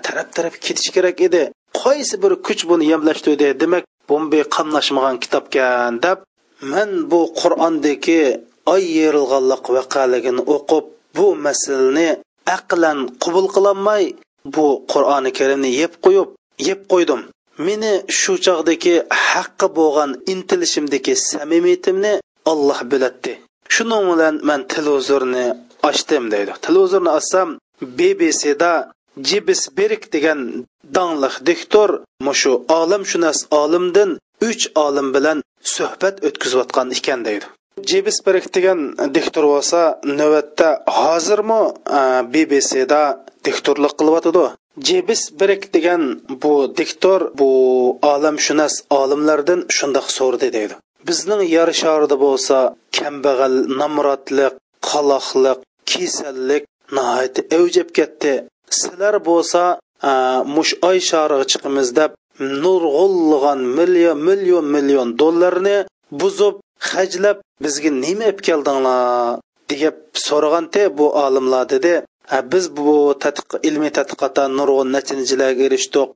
[0.05, 1.43] taraf taraf ketishi kerak edi.
[1.81, 6.17] Qaysi bir kuch buni yamlashtirdi demak bombay qamlashmagan kitobkan deb
[6.71, 8.21] man bu qur'ondagi
[8.73, 10.85] oy yerilganlik vaqaligini o'qib
[11.17, 12.09] bu masalani
[12.55, 14.03] aqlan qabul qilolmay
[14.55, 16.29] bu qur'oni karimni yeb qo'yib
[16.67, 17.21] yeb qo'ydim.
[17.67, 18.95] Meni shu chog'dagi
[19.29, 22.13] haqqi bo'lgan intilishimdagi samimiyatimni
[22.51, 23.33] olloh biladi
[23.75, 25.45] shuning bilan man televizorni
[25.89, 26.51] ochdim deydi.
[26.65, 27.49] Televizorni ochsam
[27.99, 28.73] bbcda
[29.29, 30.39] jibis berik degan
[30.95, 31.89] dongliq diktor
[32.27, 34.09] mushu olimshunos olimdan
[34.49, 35.37] uch olim bilan
[35.75, 37.45] suhbat o'tkazayotgan ekan deydi.
[37.89, 38.79] Jebis berik degan
[39.15, 39.81] diktor bo'lsa
[40.19, 41.61] navbatda hozirmi
[42.33, 43.01] bbcda
[43.45, 44.45] diktorlik qilyotidi?
[44.77, 47.49] Jebis berik degan bu diktor bu
[48.01, 50.75] olamshunos olimlardan shundoq so'rdi deydi.
[51.07, 52.57] Bizning yer sharida bo'lsa
[52.97, 54.53] kambag'al nomrodlik
[54.89, 55.59] qaloqliq
[55.91, 56.63] kasallik
[56.95, 58.33] nihoyat avjab ketdi
[58.79, 59.63] sizlar bo'lsa
[60.55, 62.11] mush oy shariga chiqimiz deb
[62.63, 65.77] nurg'ulg'an million million million dollarni
[66.21, 66.55] buzib
[66.91, 69.39] hajlab bizga nima olib keldinglar?
[69.69, 69.95] deb
[70.27, 71.93] so'raganda bu olimlar dedi.
[72.51, 73.15] Biz bu
[73.69, 76.09] ilmiy tadqiqotda nurg'un natijalarga erishdik.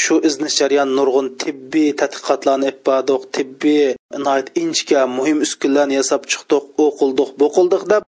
[0.00, 3.86] Shu iznish jarayon nurg'un tibbiy tadqiqotlarni ibadoq tibbiy
[4.62, 8.02] inchka muhim uskunlarni yasab chiqdik o'qildik bo'qildik deb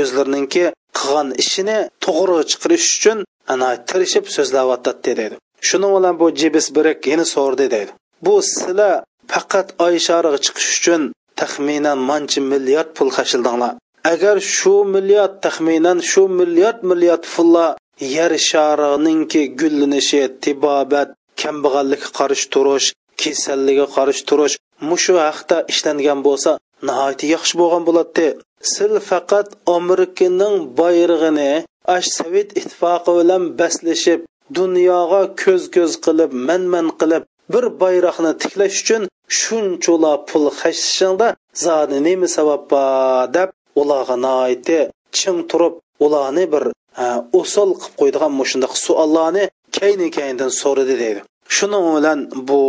[0.00, 0.64] o'zlarininki
[0.98, 3.18] qilgan ishini to'g'ri chiqarish uchun
[3.52, 5.36] ana tirishib so'zlayotdi deydi.
[5.68, 7.92] Shuning bilan bu jibis birik yana so'rdi deydi.
[8.26, 8.94] Bu sizlar
[9.32, 11.02] faqat oy shariga chiqish uchun
[11.40, 13.72] taxminan mancha milliard pul xashildinglar
[14.04, 17.76] agar shu milliard taxminan shu milliard milliard pullar
[18.16, 21.08] yer sharininki gullanishi tibobat
[21.40, 22.88] kambag'allikka qarshi turish
[23.20, 24.56] kasalligiga qarshi turish
[24.88, 26.52] mushu haqda ishlangan bo'lsa
[26.86, 28.26] nihoyat yaxshi bo'lgan bo'ladi
[28.72, 31.52] sil faqat amerikaning bayrog'ini
[31.96, 34.20] ash sovet ittifoqi bilan baslashib
[34.58, 37.22] dunyoga ko'z ko'z qilib manman qilib
[37.52, 39.02] bir bayroqni tiklash uchun
[39.40, 41.28] shunchola pul hashishingda
[41.64, 43.48] zodi nima sabab bor deb
[43.80, 44.78] ularga noiti
[45.18, 46.64] ching turib ularni bir
[47.02, 47.04] e,
[47.40, 49.44] usul qilib qo'ydigan shundoq suollarni
[49.78, 51.20] kayni kayindan so'radi deydi.
[51.56, 52.18] Shuning bilan
[52.48, 52.60] bu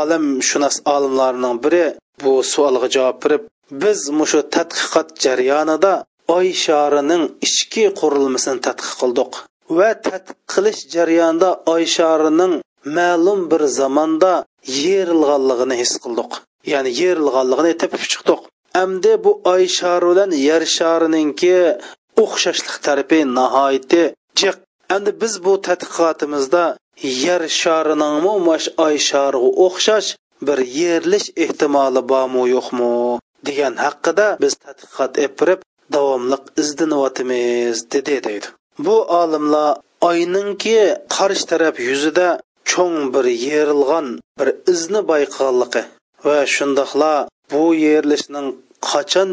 [0.00, 1.84] olam shunas olimlarning biri
[2.22, 3.42] bu savolga javob berib
[3.82, 5.92] biz mushu tadqiqot jarayonida
[6.36, 9.32] oy sharining ichki qurilmasini tadqiq qildik
[9.78, 12.54] va tadqiq qilish jarayonida oy sharining
[12.98, 14.32] ma'lum bir zamonda
[14.84, 16.30] yerilganligini his qildik.
[16.72, 18.40] Ya'ni yerilganligini tepib chiqdik.
[18.82, 21.56] Endi bu oy shari bilan yer sharininki
[22.22, 24.02] o'xshashlik tarafi nihoyatda
[24.40, 24.56] jiq.
[24.94, 26.64] Endi biz bu tadqiqotimizda
[27.24, 30.08] yer shariningmi mash oy shariga o'xshash
[30.46, 32.92] bir yerlish ehtimoli bormi yo'qmi
[33.46, 35.60] degan haqida biz tadqiqot epirib
[35.94, 38.48] davomli izdinyapmiz dedi deydi
[38.86, 39.70] bu olimlar
[40.10, 40.78] oyninki
[41.16, 42.28] qarshi taraf yuzida
[42.70, 44.06] cho'ng bir yerilgan
[44.38, 45.82] bir izni bayqaganligi
[46.26, 47.12] va shundoqla
[47.50, 48.48] bu yerilishning
[48.90, 49.30] qachon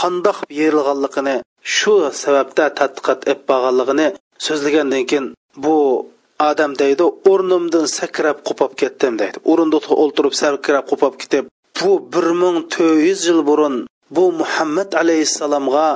[0.00, 1.36] qandoq yerilganligini
[1.76, 4.06] shu sababda tadqiqot ep borganligini
[4.46, 5.26] so'zlagandan keyin
[5.64, 5.76] bu
[6.50, 9.38] odam deydi o'rnimdan sakrab qo'pab ketdim deydi.
[9.50, 11.44] O'rindiqda o'ltirib sakrab qo'pab ketib
[11.80, 13.76] bu bir ming to'rt yuz yil burun
[14.16, 15.88] bu muhammad alayhissalomga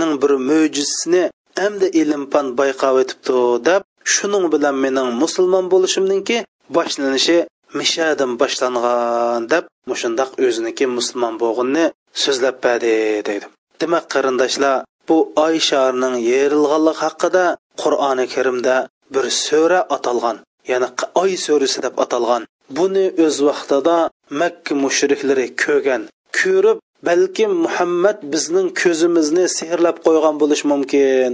[0.00, 1.22] ning bir mo'jizasini
[1.66, 3.38] endi ilm fan bayqab o'tibdi
[3.68, 3.82] deb
[4.14, 6.36] shuning bilan mening musulmon bo'lishimninki
[6.76, 7.38] boshlanishi
[7.78, 11.84] mishadan boshlangan deb mushundoq o'ziniki musulmon bo'g'inni
[12.22, 12.94] so'zlab berdi
[13.28, 13.46] deydi.
[13.80, 14.76] Demak qarindoshlar
[15.08, 15.16] bu
[15.46, 17.44] oy sharining yerilganligi haqida
[17.82, 18.76] qur'oni karimda
[19.14, 20.36] bir sura atalgan
[20.70, 20.88] ya'ni
[21.22, 22.42] oy surasi deb atalgan.
[22.76, 23.96] Buni o'z vaqtida
[24.40, 26.02] makka mushriklari ko'rgan
[26.40, 31.30] ko'rib balkim muhammad bizning ko'zimizni sehrlab qo'ygan bo'lishi mumkin.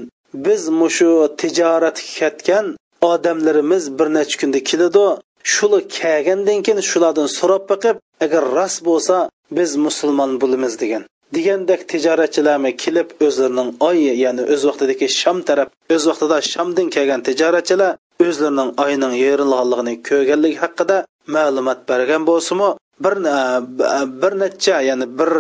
[0.47, 2.67] Biz mushu tijoratga ketgan
[3.13, 5.07] odamlarimiz bir necha kunda keladi
[5.53, 9.17] shuni kelgandan keyin shulardan so'rab boqib agar rost bo'lsa
[9.57, 11.03] biz musulmon bo'lamiz degan.
[11.37, 17.93] Degandek tijoratchilarmi kelib o'zlarining oy ya'ni o'z vaqtidagi sham taraf o'z vaqtida shamdan kelgan tijoratchilar
[18.27, 20.97] o'zlarining oyning yerilganligini ko'rganligi haqida
[21.37, 22.69] ma'lumot bergan bo'lsimi
[23.05, 23.15] bir
[24.23, 25.31] bir necha ya'ni bir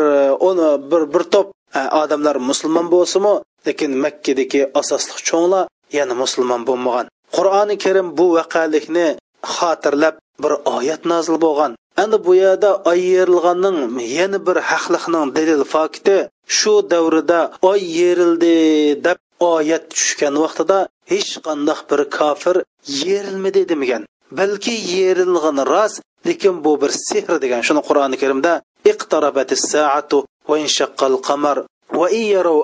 [0.48, 0.59] o'n
[0.90, 1.48] bir bir to'p
[1.78, 3.34] e, odamlar musulmon bo'lsimi
[3.66, 5.64] lekin makkadagi asosli cho'nglar
[5.98, 7.07] yana musulmon bo'lmagan.
[7.36, 9.09] Qur'oni karim bu vaqalikni
[9.57, 11.72] xotirlab bir oyat nozil bo'lgan.
[12.03, 13.78] Endi bu yerda oy yerilganning
[14.18, 16.16] yana bir haqliqning dalil fakti
[16.59, 17.40] shu davrida
[17.70, 18.57] oy yerildi
[19.07, 19.18] deb
[19.55, 20.78] oyat tushgan vaqtida
[21.12, 22.57] hech qanday bir kofir
[23.05, 24.03] yerilmadi demagan
[24.38, 27.61] balki yerilgan rost lekin bu bir sehr degan.
[27.66, 28.53] Shuni qur'oni karimda
[28.90, 30.18] iqtarabatis saatu
[30.49, 31.57] va inshaqqal qamar
[31.99, 32.59] va iyaraw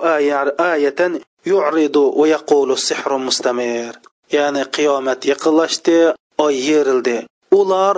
[0.72, 1.12] ayatan
[1.50, 3.92] yu'ridu va yaqulu sihrun mustamir.
[4.36, 5.96] Ya'ni qiyomat yaqinlashdi
[6.44, 7.16] oy yerildi.
[7.60, 7.96] Ular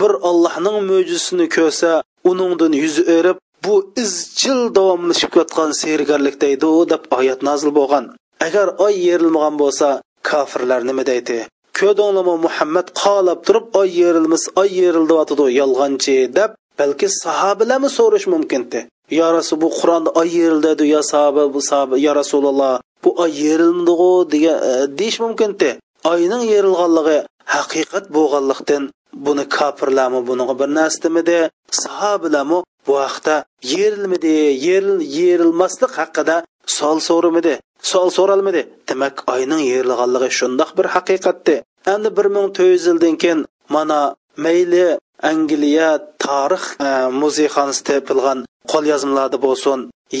[0.00, 1.90] bir allohning mo'jizasini ko'rsa
[2.30, 3.74] uningdan yuz o'rib bu
[4.04, 8.04] izchil davomlashib yotgan sehrgarlik deydi deb oyat nozil bo'lgan.
[8.46, 9.88] Agar oy yerilmagan bo'lsa
[10.30, 11.38] kofirlar nima deydi?
[11.78, 18.80] Ko'rdinglarmi muhammad qolab turib oy yerilmas oy yerildiyotidi yolg'onchi deb balki sahobalarmi so'rash mumkindi
[19.18, 22.74] yo rasul bu qur'onda oy yerildi yo sahoba bu sahoba yo rasululloh
[23.04, 25.70] bu oy yerilmadigu degan e, deyish mumkindi
[26.12, 27.18] oyning yerilganligi
[27.54, 28.82] haqiqat bo'lganlikdan
[29.26, 31.38] buni kofirlarmi bunaqa bir narsa demidi
[31.82, 33.34] sahobalarmi bu haqda
[33.74, 34.36] yerilmidi
[34.66, 36.36] yeril yerilmaslik haqida
[36.76, 37.54] savol so'rimidi
[37.90, 41.54] savol so'ralmadi demak oyning yerilganligi shundoq bir haqiqatdi
[41.92, 43.40] endi bir ming to'rt yuz yildan keyin
[43.74, 44.00] mana
[44.44, 44.86] mayli
[45.30, 45.90] angliya
[46.24, 46.90] tarix e,
[47.28, 48.38] tepilgan topilgan
[48.72, 49.78] qo'lyozmalarda bo'lsin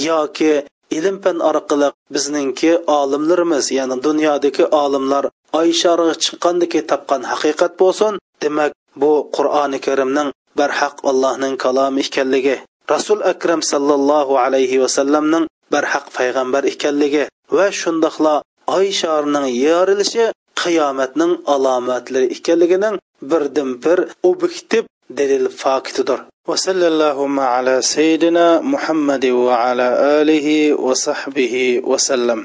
[0.08, 0.52] yoki
[0.98, 5.24] ilm fan orqali bizningki olimlarimiz ya'ni dunyodagi olimlar
[5.59, 8.71] oy shariga chiqqandiki topgan haqiqat bo'lsin demak
[9.01, 12.55] bu qur'oni karimning barhaq allohning kalomi ekanligi
[12.93, 17.23] rasul akram sallallohu alayhi vasallamning barhaq payg'ambar ekanligi
[17.57, 18.35] va shundoqla
[18.77, 20.25] oy sharining yorilishi
[20.61, 22.95] qiyomatning alomatlari ekanligining
[23.29, 23.99] birdan bir
[24.29, 24.83] obyektiv
[25.17, 26.21] dalil faktidir
[26.51, 29.87] وصلى اللهم على سيدنا محمد وعلى
[30.19, 30.47] آله
[30.85, 31.55] وصحبه
[31.89, 32.39] وسلم